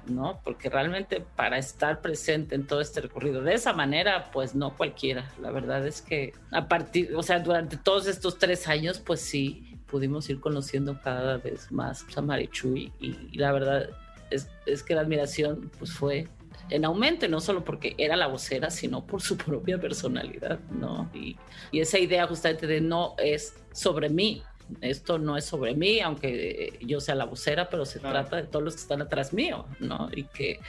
¿no? 0.06 0.40
Porque 0.44 0.68
realmente 0.68 1.24
para 1.36 1.58
estar 1.58 2.00
presente 2.00 2.54
en 2.54 2.66
todo 2.66 2.80
este 2.80 3.00
recorrido 3.00 3.42
de 3.42 3.54
esa 3.54 3.72
manera, 3.72 4.30
pues 4.32 4.54
no 4.54 4.76
cualquiera. 4.76 5.30
La 5.40 5.50
verdad 5.50 5.86
es 5.86 6.02
que 6.02 6.32
a 6.50 6.68
partir, 6.68 7.14
o 7.14 7.22
sea, 7.22 7.40
durante 7.40 7.76
todos 7.76 8.06
estos 8.06 8.38
tres 8.38 8.68
años, 8.68 8.98
pues 8.98 9.20
sí, 9.20 9.78
pudimos 9.86 10.28
ir 10.30 10.40
conociendo 10.40 10.98
cada 11.02 11.36
vez 11.36 11.70
más 11.70 12.04
a 12.16 12.22
Marichuy 12.22 12.92
y, 12.98 13.36
la 13.36 13.52
verdad 13.52 13.90
es, 14.30 14.48
es, 14.64 14.82
que 14.82 14.94
la 14.94 15.02
admiración 15.02 15.70
pues 15.78 15.92
fue 15.92 16.28
en 16.70 16.84
aumento, 16.84 17.28
no 17.28 17.40
solo 17.40 17.62
porque 17.62 17.94
era 17.98 18.16
la 18.16 18.26
vocera, 18.26 18.70
sino 18.70 19.06
por 19.06 19.20
su 19.20 19.36
propia 19.36 19.78
personalidad, 19.78 20.58
¿no? 20.70 21.10
Y, 21.12 21.36
y 21.70 21.80
esa 21.80 21.98
idea 21.98 22.26
justamente 22.26 22.66
de 22.66 22.80
no 22.80 23.14
es 23.18 23.54
sobre 23.72 24.08
mí, 24.08 24.42
esto 24.80 25.18
no 25.18 25.36
es 25.36 25.44
sobre 25.44 25.74
mí, 25.74 26.00
aunque 26.00 26.78
yo 26.80 27.00
sea 27.00 27.14
la 27.14 27.24
vocera, 27.24 27.68
pero 27.68 27.84
se 27.84 28.00
trata 28.00 28.36
de 28.36 28.44
todos 28.44 28.64
los 28.64 28.74
que 28.74 28.80
están 28.80 29.02
atrás 29.02 29.32
mío, 29.32 29.66
¿no? 29.80 30.08
Y 30.14 30.24
que 30.24 30.60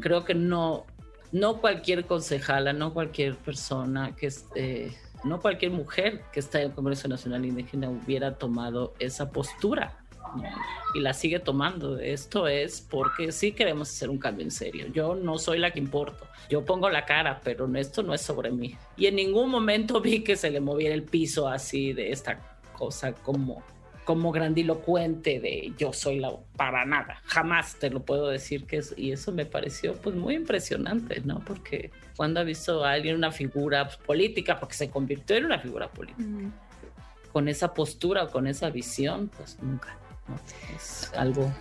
creo 0.00 0.24
que 0.24 0.34
no, 0.34 0.86
no 1.32 1.60
cualquier 1.60 2.04
concejala, 2.04 2.72
no 2.72 2.92
cualquier 2.92 3.36
persona 3.36 4.14
que 4.16 4.26
esté, 4.26 4.92
no 5.24 5.40
cualquier 5.40 5.72
mujer 5.72 6.22
que 6.32 6.40
está 6.40 6.60
en 6.60 6.68
el 6.68 6.74
Congreso 6.74 7.08
Nacional 7.08 7.44
Indígena 7.44 7.88
hubiera 7.88 8.34
tomado 8.36 8.94
esa 8.98 9.30
postura. 9.30 9.98
Y 10.94 11.00
la 11.00 11.12
sigue 11.12 11.38
tomando. 11.38 11.98
Esto 11.98 12.48
es 12.48 12.80
porque 12.80 13.30
sí 13.30 13.52
queremos 13.52 13.88
hacer 13.90 14.10
un 14.10 14.18
cambio 14.18 14.44
en 14.44 14.50
serio. 14.50 14.86
Yo 14.92 15.14
no 15.14 15.38
soy 15.38 15.58
la 15.58 15.70
que 15.70 15.78
importo. 15.78 16.26
Yo 16.50 16.64
pongo 16.64 16.90
la 16.90 17.04
cara, 17.04 17.40
pero 17.44 17.72
esto 17.76 18.02
no 18.02 18.14
es 18.14 18.22
sobre 18.22 18.50
mí. 18.50 18.76
Y 18.96 19.06
en 19.06 19.16
ningún 19.16 19.48
momento 19.48 20.00
vi 20.00 20.24
que 20.24 20.34
se 20.34 20.50
le 20.50 20.60
moviera 20.60 20.94
el 20.94 21.04
piso 21.04 21.46
así 21.46 21.92
de 21.92 22.10
esta 22.10 22.53
cosa 22.74 23.14
como, 23.14 23.62
como 24.04 24.30
grandilocuente 24.32 25.40
de 25.40 25.72
yo 25.78 25.92
soy 25.92 26.20
la 26.20 26.32
para 26.56 26.84
nada, 26.84 27.22
jamás 27.24 27.76
te 27.76 27.88
lo 27.88 28.04
puedo 28.04 28.28
decir 28.28 28.66
que 28.66 28.76
es, 28.78 28.94
y 28.96 29.12
eso 29.12 29.32
me 29.32 29.46
pareció 29.46 29.94
pues 29.94 30.14
muy 30.14 30.34
impresionante, 30.34 31.22
¿no? 31.24 31.40
Porque 31.40 31.90
cuando 32.16 32.40
ha 32.40 32.44
visto 32.44 32.84
a 32.84 32.92
alguien 32.92 33.16
una 33.16 33.32
figura 33.32 33.88
política, 33.88 34.60
porque 34.60 34.74
se 34.74 34.90
convirtió 34.90 35.36
en 35.36 35.46
una 35.46 35.58
figura 35.58 35.88
política, 35.88 36.50
con 37.32 37.48
esa 37.48 37.72
postura, 37.74 38.28
con 38.28 38.46
esa 38.46 38.70
visión, 38.70 39.30
pues 39.36 39.58
nunca, 39.60 39.96
Es 40.76 41.10
algo 41.16 41.52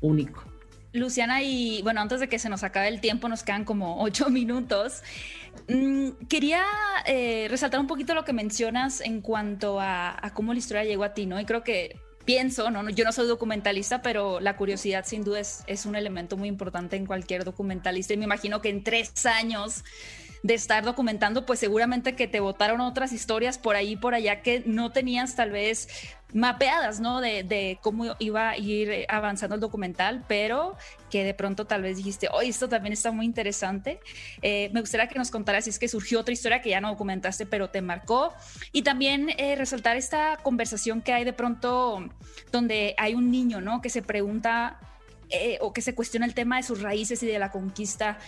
único. 0.00 0.57
Luciana, 0.92 1.42
y 1.42 1.82
bueno, 1.82 2.00
antes 2.00 2.20
de 2.20 2.28
que 2.28 2.38
se 2.38 2.48
nos 2.48 2.62
acabe 2.62 2.88
el 2.88 3.00
tiempo, 3.00 3.28
nos 3.28 3.42
quedan 3.42 3.64
como 3.64 4.02
ocho 4.02 4.30
minutos. 4.30 5.02
Mm, 5.68 6.10
quería 6.28 6.64
eh, 7.06 7.46
resaltar 7.50 7.80
un 7.80 7.86
poquito 7.86 8.14
lo 8.14 8.24
que 8.24 8.32
mencionas 8.32 9.00
en 9.00 9.20
cuanto 9.20 9.78
a, 9.80 10.20
cómo 10.34 10.52
la 10.52 10.58
historia 10.58 10.84
llegó 10.84 11.04
a 11.04 11.14
ti, 11.14 11.26
¿no? 11.26 11.40
Y 11.40 11.44
creo 11.44 11.62
que 11.62 11.98
pienso, 12.24 12.70
¿no? 12.70 12.88
Yo 12.90 13.04
no 13.04 13.12
soy 13.12 13.26
documentalista, 13.26 14.02
pero 14.02 14.40
la 14.40 14.56
curiosidad 14.56 15.04
sin 15.06 15.24
duda 15.24 15.40
es, 15.40 15.64
es 15.66 15.86
un 15.86 15.96
elemento 15.96 16.36
muy 16.36 16.48
importante 16.48 16.96
en 16.96 17.06
cualquier 17.06 17.44
documentalista. 17.44 18.14
Y 18.14 18.16
me 18.16 18.24
imagino 18.24 18.60
que 18.60 18.68
en 18.68 18.84
tres 18.84 19.26
años 19.26 19.84
de 20.42 20.54
estar 20.54 20.84
documentando, 20.84 21.46
pues 21.46 21.58
seguramente 21.58 22.14
que 22.14 22.28
te 22.28 22.40
botaron 22.40 22.80
otras 22.80 23.12
historias 23.12 23.58
por 23.58 23.76
ahí, 23.76 23.96
por 23.96 24.14
allá 24.14 24.42
que 24.42 24.62
no 24.66 24.92
tenías 24.92 25.34
tal 25.34 25.50
vez 25.50 25.88
mapeadas, 26.32 27.00
¿no? 27.00 27.20
De, 27.20 27.78
cómo 27.82 28.14
iba 28.18 28.50
a 28.50 28.58
ir 28.58 29.06
avanzando 29.08 29.54
el 29.54 29.60
documental, 29.60 30.24
pero 30.28 30.76
que 31.10 31.24
de 31.24 31.32
pronto 31.32 31.66
tal 31.66 31.82
vez 31.82 31.96
dijiste, 31.96 32.28
oye, 32.32 32.50
esto 32.50 32.68
también 32.68 32.92
está 32.92 33.10
muy 33.12 33.24
interesante. 33.24 34.00
Eh, 34.42 34.70
me 34.74 34.80
gustaría 34.80 35.08
que 35.08 35.18
nos 35.18 35.30
contaras 35.30 35.64
si 35.64 35.70
es 35.70 35.78
que 35.78 35.88
surgió 35.88 36.20
otra 36.20 36.32
historia 36.32 36.60
que 36.60 36.70
ya 36.70 36.80
no 36.80 36.90
documentaste, 36.90 37.46
pero 37.46 37.70
te 37.70 37.80
marcó. 37.80 38.34
Y 38.72 38.82
también 38.82 39.30
eh, 39.38 39.56
resaltar 39.56 39.96
esta 39.96 40.36
conversación 40.42 41.00
que 41.00 41.12
hay 41.12 41.24
de 41.24 41.32
pronto 41.32 42.06
donde 42.52 42.94
hay 42.98 43.14
un 43.14 43.30
niño, 43.30 43.60
¿no? 43.60 43.80
Que 43.80 43.88
se 43.88 44.02
pregunta 44.02 44.78
eh, 45.30 45.58
o 45.60 45.72
que 45.72 45.80
se 45.80 45.94
cuestiona 45.94 46.26
el 46.26 46.34
tema 46.34 46.56
de 46.56 46.62
sus 46.62 46.82
raíces 46.82 47.22
y 47.22 47.26
de 47.26 47.38
la 47.38 47.50
conquista 47.50 48.18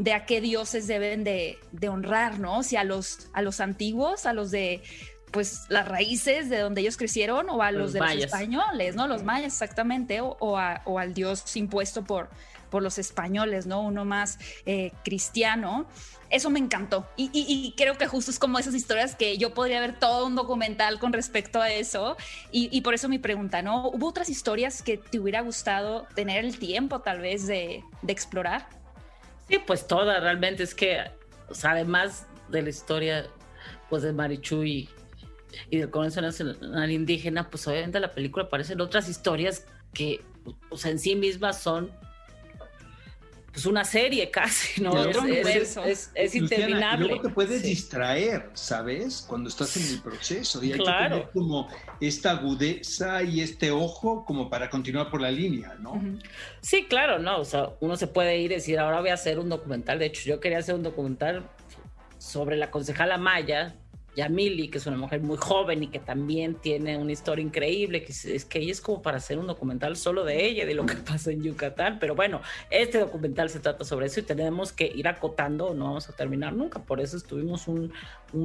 de 0.00 0.14
a 0.14 0.24
qué 0.24 0.40
dioses 0.40 0.86
deben 0.86 1.24
de, 1.24 1.58
honrar, 1.86 2.38
¿no? 2.38 2.62
Si 2.62 2.76
a 2.76 2.84
los, 2.84 3.28
a 3.34 3.42
los 3.42 3.60
antiguos, 3.60 4.24
a 4.24 4.32
los 4.32 4.50
de 4.50 4.82
pues 5.30 5.66
las 5.68 5.86
raíces 5.86 6.48
de 6.48 6.58
donde 6.58 6.80
ellos 6.80 6.96
crecieron 6.96 7.50
o 7.50 7.62
a 7.62 7.70
los, 7.70 7.92
de 7.92 8.00
los 8.00 8.14
españoles, 8.14 8.96
¿no? 8.96 9.06
Los 9.06 9.22
mayas 9.22 9.52
exactamente, 9.52 10.20
o, 10.22 10.56
al 10.58 11.14
dios 11.14 11.54
impuesto 11.54 12.02
por, 12.02 12.30
por 12.70 12.82
los 12.82 12.98
españoles, 12.98 13.66
¿no? 13.66 13.82
Uno 13.82 14.06
más 14.06 14.38
eh, 14.64 14.90
cristiano. 15.04 15.86
Eso 16.30 16.48
me 16.48 16.60
encantó. 16.60 17.06
Y, 17.16 17.74
creo 17.76 17.98
que 17.98 18.06
justo 18.06 18.30
es 18.30 18.38
como 18.38 18.58
esas 18.58 18.74
historias 18.74 19.14
que 19.14 19.36
yo 19.36 19.52
podría 19.52 19.80
ver 19.80 19.98
todo 19.98 20.26
un 20.26 20.34
documental 20.34 20.98
con 20.98 21.12
respecto 21.12 21.60
a 21.60 21.70
eso. 21.70 22.16
Y, 22.50 22.80
por 22.80 22.94
eso 22.94 23.08
mi 23.10 23.18
pregunta, 23.18 23.60
¿no? 23.60 23.88
¿Hubo 23.88 24.08
otras 24.08 24.30
historias 24.30 24.82
que 24.82 24.96
te 24.96 25.18
hubiera 25.18 25.42
gustado 25.42 26.06
tener 26.14 26.44
el 26.44 26.58
tiempo 26.58 27.00
tal 27.00 27.20
vez 27.20 27.46
de, 27.46 27.84
de 28.00 28.12
explorar? 28.12 28.79
Pues 29.66 29.86
toda, 29.86 30.20
realmente 30.20 30.62
es 30.62 30.74
que, 30.74 31.00
además 31.62 32.26
de 32.48 32.62
la 32.62 32.68
historia 32.70 33.26
pues 33.88 34.02
de 34.02 34.12
Marichu 34.12 34.62
y, 34.62 34.88
del 35.70 35.90
Congreso 35.90 36.20
Nacional 36.20 36.90
Indígena, 36.90 37.50
pues 37.50 37.66
obviamente 37.66 37.98
en 37.98 38.02
la 38.02 38.12
película 38.12 38.44
aparecen 38.44 38.80
otras 38.80 39.08
historias 39.08 39.66
que, 39.92 40.22
o 40.70 40.76
sea, 40.76 40.92
en 40.92 40.98
sí 40.98 41.16
mismas 41.16 41.60
son 41.60 41.90
pues 43.52 43.66
una 43.66 43.84
serie 43.84 44.30
casi, 44.30 44.80
¿no? 44.80 45.04
Es, 45.04 45.76
es, 45.76 46.10
es, 46.14 46.34
interminable. 46.34 47.08
luego 47.08 47.22
te 47.22 47.28
puedes 47.30 47.62
distraer, 47.62 48.50
¿sabes? 48.54 49.24
Cuando 49.26 49.48
estás 49.48 49.76
en 49.76 49.94
el 49.94 50.00
proceso. 50.00 50.62
Y 50.62 50.72
hay 50.72 50.78
claro. 50.78 51.02
que 51.02 51.20
tener 51.20 51.32
como 51.32 51.68
esta 52.00 52.32
agudeza 52.32 53.22
y 53.22 53.40
este 53.40 53.70
ojo 53.70 54.24
como 54.24 54.48
para 54.48 54.70
continuar 54.70 55.10
por 55.10 55.20
la 55.20 55.30
línea, 55.30 55.74
¿no? 55.80 56.00
Sí, 56.60 56.86
claro, 56.88 57.18
¿no? 57.18 57.40
O 57.40 57.44
sea, 57.44 57.70
uno 57.80 57.96
se 57.96 58.06
puede 58.06 58.38
ir 58.38 58.52
y 58.52 58.54
decir, 58.54 58.78
ahora 58.78 59.00
voy 59.00 59.10
a 59.10 59.14
hacer 59.14 59.38
un 59.38 59.48
documental. 59.48 59.98
De 59.98 60.06
hecho, 60.06 60.22
yo 60.24 60.38
quería 60.38 60.58
hacer 60.58 60.76
un 60.76 60.84
documental 60.84 61.48
sobre 62.18 62.56
la 62.56 62.70
concejala 62.70 63.18
Maya, 63.18 63.74
Yamili, 64.16 64.68
que 64.68 64.78
es 64.78 64.86
una 64.86 64.96
mujer 64.96 65.20
muy 65.20 65.36
joven 65.36 65.84
y 65.84 65.86
que 65.88 65.98
también 65.98 66.54
tiene 66.54 66.96
una 66.96 67.12
historia 67.12 67.44
increíble, 67.44 68.02
que 68.02 68.12
es, 68.12 68.44
que 68.44 68.58
ella 68.58 68.72
es 68.72 68.80
como 68.80 69.02
para 69.02 69.18
hacer 69.18 69.38
un 69.38 69.46
documental 69.46 69.96
solo 69.96 70.24
de 70.24 70.44
ella, 70.44 70.66
de 70.66 70.74
lo 70.74 70.86
que 70.86 70.94
pasa 70.96 71.30
en 71.30 71.42
Yucatán, 71.42 71.98
pero 72.00 72.14
bueno, 72.14 72.40
este 72.70 72.98
documental 72.98 73.50
se 73.50 73.60
trata 73.60 73.84
sobre 73.84 74.06
eso 74.06 74.20
y 74.20 74.24
tenemos 74.24 74.72
que 74.72 74.86
ir 74.86 75.06
acotando, 75.06 75.74
no 75.74 75.84
vamos 75.86 76.08
a 76.08 76.12
terminar 76.12 76.52
nunca, 76.52 76.80
por 76.80 77.00
eso 77.00 77.16
estuvimos 77.16 77.68
un, 77.68 77.92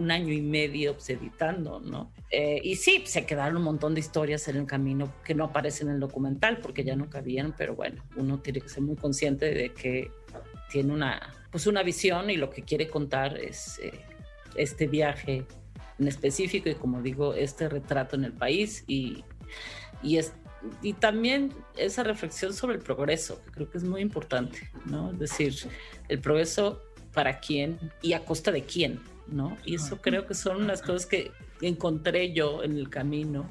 año 0.09 0.33
y 0.33 0.41
medio 0.41 0.95
editando, 1.07 1.79
¿no? 1.79 2.11
Eh, 2.31 2.59
y 2.63 2.75
sí, 2.75 3.03
se 3.05 3.25
quedaron 3.25 3.57
un 3.57 3.63
montón 3.63 3.93
de 3.93 3.99
historias 3.99 4.47
en 4.47 4.57
el 4.57 4.65
camino 4.65 5.13
que 5.23 5.35
no 5.35 5.45
aparecen 5.45 5.89
en 5.89 5.95
el 5.95 5.99
documental 5.99 6.57
porque 6.57 6.83
ya 6.83 6.95
no 6.95 7.09
cabían, 7.09 7.53
pero 7.55 7.75
bueno, 7.75 8.03
uno 8.15 8.39
tiene 8.39 8.61
que 8.61 8.69
ser 8.69 8.81
muy 8.81 8.95
consciente 8.95 9.53
de 9.53 9.73
que 9.73 10.11
tiene 10.71 10.91
una, 10.91 11.33
pues 11.51 11.67
una 11.67 11.83
visión 11.83 12.29
y 12.29 12.37
lo 12.37 12.49
que 12.49 12.63
quiere 12.63 12.87
contar 12.87 13.37
es... 13.37 13.79
Eh, 13.79 14.14
este 14.55 14.87
viaje 14.87 15.45
en 15.99 16.07
específico 16.07 16.69
y 16.69 16.75
como 16.75 17.01
digo, 17.01 17.33
este 17.33 17.69
retrato 17.69 18.15
en 18.15 18.25
el 18.25 18.33
país 18.33 18.83
y, 18.87 19.23
y, 20.03 20.17
es, 20.17 20.33
y 20.81 20.93
también 20.93 21.53
esa 21.77 22.03
reflexión 22.03 22.53
sobre 22.53 22.75
el 22.75 22.81
progreso, 22.81 23.41
que 23.43 23.51
creo 23.51 23.69
que 23.69 23.77
es 23.77 23.83
muy 23.83 24.01
importante, 24.01 24.69
¿no? 24.85 25.11
Es 25.11 25.19
decir, 25.19 25.55
el 26.09 26.19
progreso 26.19 26.81
para 27.13 27.39
quién 27.39 27.79
y 28.01 28.13
a 28.13 28.25
costa 28.25 28.51
de 28.51 28.63
quién, 28.63 28.99
¿no? 29.27 29.57
Y 29.65 29.75
eso 29.75 30.01
creo 30.01 30.27
que 30.27 30.33
son 30.33 30.67
las 30.67 30.81
cosas 30.81 31.05
que 31.05 31.31
encontré 31.61 32.33
yo 32.33 32.63
en 32.63 32.77
el 32.77 32.89
camino, 32.89 33.49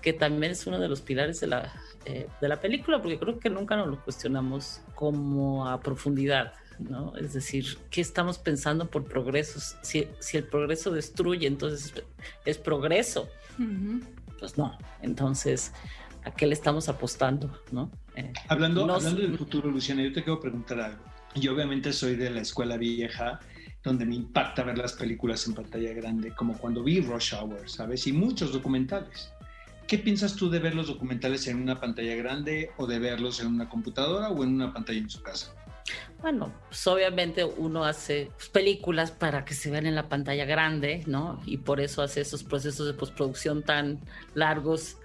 que 0.00 0.12
también 0.12 0.52
es 0.52 0.66
uno 0.66 0.78
de 0.78 0.88
los 0.88 1.02
pilares 1.02 1.40
de 1.40 1.46
la, 1.46 1.72
eh, 2.06 2.26
de 2.40 2.48
la 2.48 2.60
película, 2.60 3.02
porque 3.02 3.18
creo 3.18 3.38
que 3.38 3.50
nunca 3.50 3.76
nos 3.76 3.88
lo 3.88 4.02
cuestionamos 4.02 4.80
como 4.94 5.68
a 5.68 5.80
profundidad. 5.80 6.54
¿No? 6.88 7.14
Es 7.16 7.32
decir, 7.32 7.78
¿qué 7.90 8.00
estamos 8.00 8.38
pensando 8.38 8.90
por 8.90 9.04
progresos? 9.04 9.76
Si, 9.82 10.06
el 10.32 10.44
progreso 10.44 10.90
destruye, 10.90 11.46
entonces 11.46 11.92
es 12.44 12.58
progreso. 12.58 13.28
Pues 14.38 14.56
no. 14.56 14.76
Entonces, 15.02 15.72
¿a 16.24 16.30
qué 16.30 16.46
le 16.46 16.54
estamos 16.54 16.88
apostando, 16.88 17.60
no? 17.70 17.90
Eh, 18.16 18.32
hablando, 18.48 18.82
hablando 18.92 19.20
del 19.20 19.36
futuro, 19.36 19.70
Luciana, 19.70 20.02
yo 20.02 20.12
te 20.12 20.22
quiero 20.22 20.40
preguntar 20.40 20.80
algo. 20.80 21.04
Yo 21.34 21.54
obviamente 21.54 21.92
soy 21.92 22.16
de 22.16 22.30
la 22.30 22.40
escuela 22.40 22.76
vieja, 22.76 23.38
donde 23.82 24.04
me 24.04 24.16
impacta 24.16 24.62
ver 24.62 24.78
las 24.78 24.94
películas 24.94 25.46
en 25.46 25.54
pantalla 25.54 25.92
grande, 25.92 26.34
como 26.34 26.58
cuando 26.58 26.82
vi 26.82 27.00
Rush 27.00 27.34
Hour, 27.34 27.68
¿sabes? 27.68 28.06
Y 28.06 28.12
muchos 28.12 28.52
documentales. 28.52 29.32
¿Qué 29.86 29.98
piensas 29.98 30.36
tú 30.36 30.48
de 30.50 30.60
ver 30.60 30.74
los 30.74 30.86
documentales 30.86 31.46
en 31.48 31.60
una 31.60 31.80
pantalla 31.80 32.14
grande 32.14 32.70
o 32.76 32.86
de 32.86 32.98
verlos 32.98 33.40
en 33.40 33.48
una 33.48 33.68
computadora 33.68 34.28
o 34.28 34.44
en 34.44 34.54
una 34.54 34.72
pantalla 34.72 35.00
en 35.00 35.10
su 35.10 35.22
casa? 35.22 35.52
Bueno, 36.20 36.52
pues 36.68 36.86
obviamente 36.86 37.44
uno 37.44 37.84
hace 37.84 38.30
películas 38.52 39.10
para 39.10 39.44
que 39.44 39.54
se 39.54 39.70
vean 39.70 39.86
en 39.86 39.94
la 39.94 40.08
pantalla 40.08 40.44
grande, 40.44 41.02
¿no? 41.06 41.40
Y 41.46 41.58
por 41.58 41.80
eso 41.80 42.02
hace 42.02 42.20
esos 42.20 42.44
procesos 42.44 42.86
de 42.86 42.92
postproducción 42.92 43.62
tan 43.62 44.00
largos 44.34 44.98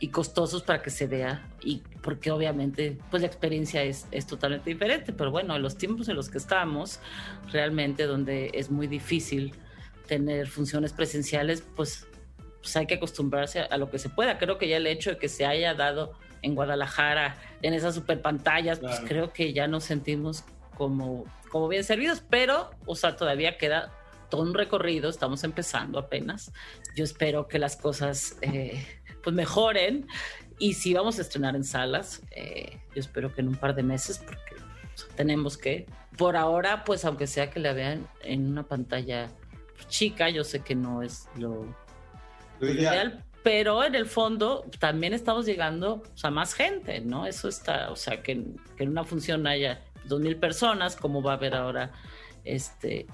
y 0.00 0.08
costosos 0.08 0.62
para 0.62 0.80
que 0.80 0.90
se 0.90 1.06
vea 1.06 1.46
y 1.60 1.82
porque 2.02 2.30
obviamente 2.30 2.98
pues 3.10 3.22
la 3.22 3.26
experiencia 3.26 3.82
es, 3.82 4.06
es 4.10 4.26
totalmente 4.26 4.70
diferente, 4.70 5.12
pero 5.12 5.30
bueno, 5.30 5.56
en 5.56 5.62
los 5.62 5.76
tiempos 5.76 6.08
en 6.08 6.16
los 6.16 6.30
que 6.30 6.38
estamos, 6.38 7.00
realmente 7.52 8.06
donde 8.06 8.50
es 8.54 8.70
muy 8.70 8.86
difícil 8.86 9.54
tener 10.06 10.46
funciones 10.48 10.92
presenciales, 10.92 11.62
pues, 11.76 12.06
pues 12.62 12.76
hay 12.76 12.86
que 12.86 12.94
acostumbrarse 12.94 13.60
a 13.60 13.76
lo 13.76 13.90
que 13.90 13.98
se 13.98 14.08
pueda. 14.08 14.38
Creo 14.38 14.56
que 14.56 14.68
ya 14.68 14.78
el 14.78 14.86
hecho 14.86 15.10
de 15.10 15.18
que 15.18 15.28
se 15.28 15.44
haya 15.44 15.74
dado 15.74 16.14
en 16.42 16.54
Guadalajara, 16.54 17.36
en 17.62 17.74
esas 17.74 17.94
super 17.94 18.20
pantallas, 18.20 18.78
pues 18.78 19.00
creo 19.06 19.32
que 19.32 19.52
ya 19.52 19.66
nos 19.66 19.84
sentimos 19.84 20.44
como, 20.76 21.24
como 21.50 21.68
bien 21.68 21.84
servidos, 21.84 22.22
pero, 22.28 22.70
o 22.86 22.94
sea, 22.94 23.16
todavía 23.16 23.58
queda 23.58 23.92
todo 24.30 24.42
un 24.42 24.54
recorrido, 24.54 25.08
estamos 25.08 25.44
empezando 25.44 25.98
apenas. 25.98 26.52
Yo 26.94 27.04
espero 27.04 27.48
que 27.48 27.58
las 27.58 27.76
cosas 27.76 28.36
eh, 28.42 28.86
pues 29.22 29.34
mejoren 29.34 30.06
y 30.58 30.74
si 30.74 30.94
vamos 30.94 31.18
a 31.18 31.22
estrenar 31.22 31.56
en 31.56 31.64
salas, 31.64 32.22
eh, 32.30 32.78
yo 32.94 33.00
espero 33.00 33.34
que 33.34 33.40
en 33.40 33.48
un 33.48 33.56
par 33.56 33.74
de 33.74 33.82
meses, 33.82 34.18
porque 34.18 34.56
tenemos 35.16 35.56
que, 35.56 35.86
por 36.16 36.36
ahora, 36.36 36.84
pues 36.84 37.04
aunque 37.04 37.26
sea 37.26 37.50
que 37.50 37.60
la 37.60 37.72
vean 37.72 38.06
en 38.22 38.46
una 38.50 38.64
pantalla 38.64 39.28
chica, 39.88 40.28
yo 40.28 40.44
sé 40.44 40.60
que 40.60 40.74
no 40.74 41.02
es 41.02 41.28
lo, 41.36 41.66
ideal 42.60 43.24
pero 43.48 43.82
en 43.82 43.94
el 43.94 44.04
fondo 44.04 44.66
también 44.78 45.14
estamos 45.14 45.46
llegando 45.46 46.02
a 46.22 46.30
más 46.30 46.52
gente, 46.52 47.00
¿no? 47.00 47.24
Eso 47.24 47.48
está, 47.48 47.90
o 47.90 47.96
sea, 47.96 48.22
que, 48.22 48.44
que 48.76 48.84
en 48.84 48.90
una 48.90 49.04
función 49.04 49.46
haya 49.46 49.82
dos 50.04 50.20
mil 50.20 50.36
personas, 50.36 50.96
como 50.96 51.22
va 51.22 51.32
a 51.32 51.36
haber 51.36 51.54
ahora, 51.54 51.92
este, 52.44 53.06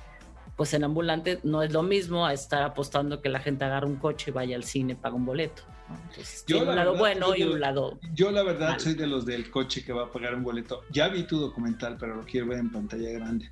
pues 0.57 0.75
en 0.75 0.83
ambulante 0.83 1.38
no 1.44 1.62
es 1.62 1.73
lo 1.73 1.85
mismo 1.85 2.27
a 2.27 2.33
estar 2.33 2.64
apostando 2.64 3.23
que 3.23 3.29
la 3.29 3.38
gente 3.38 3.64
agarre 3.64 3.87
un 3.87 3.94
coche 3.94 4.33
y 4.33 4.35
vaya 4.35 4.57
al 4.57 4.64
cine, 4.64 4.97
paga 4.97 5.14
un 5.14 5.25
boleto. 5.25 5.62
Entonces, 5.88 6.44
tiene 6.44 6.68
un 6.68 6.75
lado 6.75 6.97
bueno 6.97 7.37
y 7.37 7.44
un 7.44 7.61
lado. 7.61 8.01
Yo, 8.12 8.33
la 8.33 8.42
verdad, 8.42 8.77
soy 8.81 8.94
de 8.94 9.07
los 9.07 9.25
del 9.25 9.53
coche 9.53 9.85
que 9.85 9.92
va 9.92 10.07
a 10.07 10.11
pagar 10.11 10.35
un 10.35 10.42
boleto. 10.42 10.83
Ya 10.90 11.07
vi 11.07 11.23
tu 11.29 11.38
documental, 11.38 11.97
pero 11.97 12.16
lo 12.16 12.25
quiero 12.25 12.49
ver 12.49 12.59
en 12.59 12.73
pantalla 12.73 13.09
grande. 13.11 13.49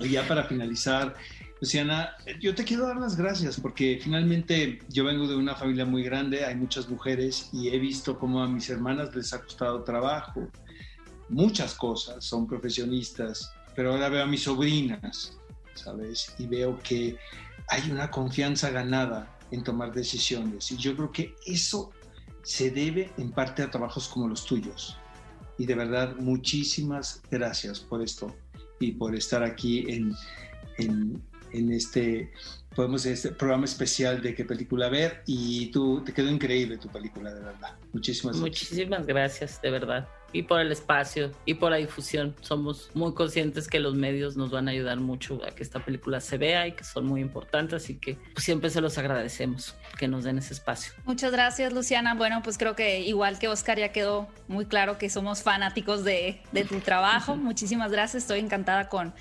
Y 0.00 0.10
ya 0.10 0.26
para 0.26 0.44
finalizar, 0.44 1.14
Luciana, 1.60 2.16
yo 2.40 2.54
te 2.54 2.64
quiero 2.64 2.86
dar 2.86 2.96
las 2.96 3.16
gracias 3.16 3.60
porque 3.60 3.98
finalmente 4.02 4.80
yo 4.88 5.04
vengo 5.04 5.26
de 5.28 5.36
una 5.36 5.54
familia 5.54 5.84
muy 5.84 6.02
grande, 6.02 6.44
hay 6.44 6.56
muchas 6.56 6.88
mujeres 6.88 7.48
y 7.52 7.68
he 7.68 7.78
visto 7.78 8.18
cómo 8.18 8.42
a 8.42 8.48
mis 8.48 8.68
hermanas 8.70 9.14
les 9.14 9.32
ha 9.32 9.40
costado 9.40 9.84
trabajo, 9.84 10.48
muchas 11.28 11.74
cosas, 11.74 12.24
son 12.24 12.46
profesionistas, 12.46 13.52
pero 13.76 13.92
ahora 13.92 14.08
veo 14.08 14.24
a 14.24 14.26
mis 14.26 14.42
sobrinas, 14.42 15.38
¿sabes? 15.74 16.34
Y 16.38 16.46
veo 16.46 16.78
que 16.80 17.16
hay 17.68 17.90
una 17.90 18.10
confianza 18.10 18.70
ganada 18.70 19.38
en 19.50 19.62
tomar 19.62 19.92
decisiones. 19.92 20.70
Y 20.72 20.76
yo 20.76 20.94
creo 20.96 21.12
que 21.12 21.34
eso 21.46 21.92
se 22.42 22.70
debe 22.70 23.12
en 23.16 23.30
parte 23.30 23.62
a 23.62 23.70
trabajos 23.70 24.08
como 24.08 24.28
los 24.28 24.44
tuyos. 24.44 24.98
Y 25.56 25.66
de 25.66 25.76
verdad, 25.76 26.16
muchísimas 26.16 27.22
gracias 27.30 27.80
por 27.80 28.02
esto 28.02 28.34
y 28.80 28.92
por 28.92 29.14
estar 29.14 29.42
aquí 29.42 29.84
en, 29.88 30.12
en, 30.78 31.22
en 31.52 31.72
este, 31.72 32.30
podemos 32.74 33.06
este 33.06 33.30
programa 33.30 33.64
especial 33.64 34.20
de 34.20 34.34
qué 34.34 34.44
película 34.44 34.88
ver. 34.88 35.22
Y 35.26 35.66
tú, 35.66 36.02
te 36.04 36.12
quedó 36.12 36.30
increíble 36.30 36.78
tu 36.78 36.88
película, 36.88 37.32
de 37.32 37.40
verdad. 37.40 37.76
Muchísimas 37.92 38.40
gracias. 38.40 38.70
Muchísimas 38.70 39.06
gracias, 39.06 39.62
de 39.62 39.70
verdad 39.70 40.08
y 40.34 40.42
por 40.42 40.60
el 40.60 40.72
espacio 40.72 41.30
y 41.46 41.54
por 41.54 41.70
la 41.70 41.78
difusión. 41.78 42.34
Somos 42.40 42.90
muy 42.92 43.14
conscientes 43.14 43.68
que 43.68 43.78
los 43.78 43.94
medios 43.94 44.36
nos 44.36 44.50
van 44.50 44.68
a 44.68 44.72
ayudar 44.72 44.98
mucho 44.98 45.40
a 45.46 45.52
que 45.52 45.62
esta 45.62 45.82
película 45.82 46.20
se 46.20 46.36
vea 46.36 46.66
y 46.66 46.72
que 46.72 46.82
son 46.82 47.06
muy 47.06 47.20
importantes, 47.20 47.82
así 47.82 47.94
que 47.94 48.18
pues, 48.34 48.44
siempre 48.44 48.68
se 48.68 48.80
los 48.80 48.98
agradecemos 48.98 49.76
que 49.96 50.08
nos 50.08 50.24
den 50.24 50.38
ese 50.38 50.52
espacio. 50.52 50.92
Muchas 51.04 51.30
gracias, 51.30 51.72
Luciana. 51.72 52.14
Bueno, 52.14 52.42
pues 52.42 52.58
creo 52.58 52.74
que 52.74 53.00
igual 53.00 53.38
que 53.38 53.46
Oscar 53.46 53.78
ya 53.78 53.90
quedó 53.92 54.28
muy 54.48 54.66
claro 54.66 54.98
que 54.98 55.08
somos 55.08 55.42
fanáticos 55.42 56.04
de, 56.04 56.42
de 56.50 56.64
tu 56.64 56.80
trabajo. 56.80 57.36
Muchísimas 57.54 57.92
gracias, 57.92 58.24
estoy 58.24 58.40
encantada 58.40 58.88
con 58.88 59.14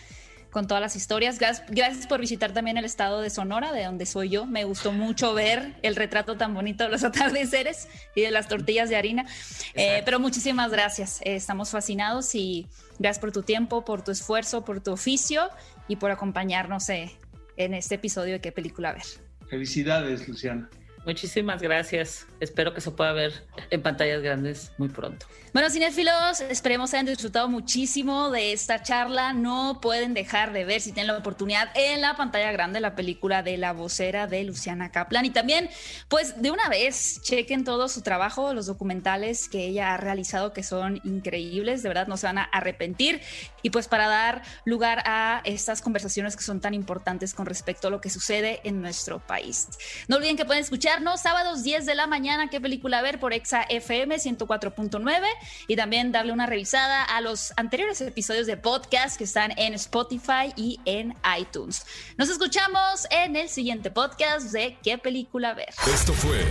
con 0.53 0.67
todas 0.67 0.81
las 0.81 0.95
historias. 0.95 1.39
Gracias, 1.39 2.07
por 2.07 2.21
visitar 2.21 2.53
también 2.53 2.77
el 2.77 2.85
estado 2.85 3.21
de 3.21 3.31
Sonora, 3.31 3.73
de 3.73 3.85
donde 3.85 4.05
soy 4.05 4.29
yo. 4.29 4.45
Me 4.45 4.65
gustó 4.65 4.91
mucho 4.91 5.33
ver 5.33 5.73
el 5.81 5.95
retrato 5.95 6.37
tan 6.37 6.53
bonito 6.53 6.83
de 6.83 6.91
los 6.91 7.03
atardeceres 7.03 7.87
y 8.15 8.21
de 8.21 8.29
las 8.29 8.47
tortillas 8.47 8.87
de 8.87 8.95
harina. 8.95 9.25
Eh, 9.73 10.03
pero 10.05 10.19
muchísimas 10.19 10.71
gracias. 10.71 11.21
Eh, 11.21 11.35
estamos 11.35 11.71
fascinados 11.71 12.35
y 12.35 12.67
gracias 12.99 13.19
por 13.19 13.31
tu 13.31 13.41
tiempo, 13.41 13.83
por 13.83 14.03
tu 14.03 14.11
esfuerzo, 14.11 14.63
por 14.63 14.79
tu 14.79 14.91
oficio 14.91 15.49
y 15.87 15.95
por 15.95 16.11
acompañarnos 16.11 16.87
eh, 16.89 17.11
en 17.57 17.73
este 17.73 17.95
episodio 17.95 18.33
de 18.33 18.39
qué 18.39 18.51
película 18.51 18.93
ver. 18.93 19.03
Felicidades, 19.49 20.27
Luciana. 20.27 20.69
Muchísimas 21.05 21.61
gracias. 21.61 22.27
Espero 22.39 22.73
que 22.73 22.81
se 22.81 22.91
pueda 22.91 23.11
ver 23.11 23.45
en 23.69 23.81
pantallas 23.81 24.21
grandes 24.21 24.71
muy 24.77 24.89
pronto. 24.89 25.25
Bueno, 25.53 25.69
cinéfilos, 25.69 26.41
esperemos 26.41 26.93
hayan 26.95 27.05
disfrutado 27.05 27.47
muchísimo 27.47 28.31
de 28.31 28.53
esta 28.53 28.81
charla. 28.81 29.33
No 29.33 29.79
pueden 29.81 30.15
dejar 30.15 30.51
de 30.51 30.65
ver, 30.65 30.81
si 30.81 30.93
tienen 30.93 31.13
la 31.13 31.19
oportunidad, 31.19 31.69
en 31.75 32.01
la 32.01 32.15
pantalla 32.15 32.51
grande 32.51 32.79
la 32.79 32.95
película 32.95 33.43
de 33.43 33.57
La 33.57 33.71
vocera 33.71 34.25
de 34.25 34.43
Luciana 34.45 34.91
Kaplan. 34.91 35.25
Y 35.25 35.29
también, 35.29 35.69
pues, 36.07 36.41
de 36.41 36.49
una 36.49 36.69
vez, 36.69 37.21
chequen 37.21 37.65
todo 37.65 37.87
su 37.87 38.01
trabajo, 38.01 38.53
los 38.55 38.65
documentales 38.65 39.47
que 39.47 39.67
ella 39.67 39.93
ha 39.93 39.97
realizado, 39.97 40.53
que 40.53 40.63
son 40.63 41.01
increíbles. 41.03 41.83
De 41.83 41.89
verdad, 41.89 42.07
no 42.07 42.17
se 42.17 42.25
van 42.25 42.39
a 42.39 42.45
arrepentir. 42.45 43.21
Y 43.61 43.69
pues, 43.69 43.87
para 43.87 44.07
dar 44.07 44.41
lugar 44.65 45.03
a 45.05 45.41
estas 45.45 45.81
conversaciones 45.81 46.35
que 46.35 46.41
son 46.41 46.61
tan 46.61 46.73
importantes 46.73 47.35
con 47.35 47.45
respecto 47.45 47.89
a 47.89 47.91
lo 47.91 48.01
que 48.01 48.09
sucede 48.09 48.59
en 48.63 48.81
nuestro 48.81 49.19
país. 49.19 49.67
No 50.07 50.15
olviden 50.15 50.35
que 50.35 50.45
pueden 50.45 50.63
escucharnos 50.93 51.21
sábados 51.21 51.63
10 51.63 51.87
de 51.87 51.95
la 51.95 52.05
mañana. 52.05 52.49
¿Qué 52.51 52.61
película 52.61 53.01
ver? 53.01 53.19
Por 53.19 53.33
Exa 53.33 53.63
FM 53.63 54.15
104.9 54.17 55.23
y 55.67 55.75
también 55.75 56.11
darle 56.11 56.33
una 56.33 56.45
revisada 56.45 57.03
a 57.03 57.19
los 57.19 57.51
anteriores 57.57 57.99
episodios 58.01 58.45
de 58.45 58.57
podcast 58.57 59.17
que 59.17 59.23
están 59.23 59.57
en 59.57 59.73
Spotify 59.73 60.53
y 60.55 60.79
en 60.85 61.15
iTunes. 61.39 61.87
Nos 62.17 62.29
escuchamos 62.29 63.07
en 63.09 63.35
el 63.35 63.49
siguiente 63.49 63.89
podcast 63.89 64.51
de 64.51 64.77
¿Qué 64.83 64.99
película 64.99 65.55
ver? 65.55 65.69
Esto 65.91 66.13
fue 66.13 66.41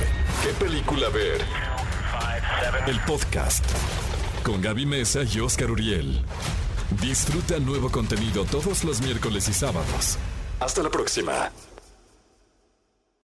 ¿Qué 0.42 0.52
película 0.64 1.08
ver? 1.10 1.40
El 2.88 2.98
podcast 3.02 3.64
con 4.42 4.60
Gaby 4.60 4.86
Mesa 4.86 5.20
y 5.22 5.38
Oscar 5.38 5.70
Uriel. 5.70 6.20
Disfruta 7.00 7.60
nuevo 7.60 7.92
contenido 7.92 8.44
todos 8.44 8.82
los 8.82 9.02
miércoles 9.02 9.48
y 9.48 9.52
sábados. 9.52 10.18
Hasta 10.58 10.82
la 10.82 10.90
próxima. 10.90 11.52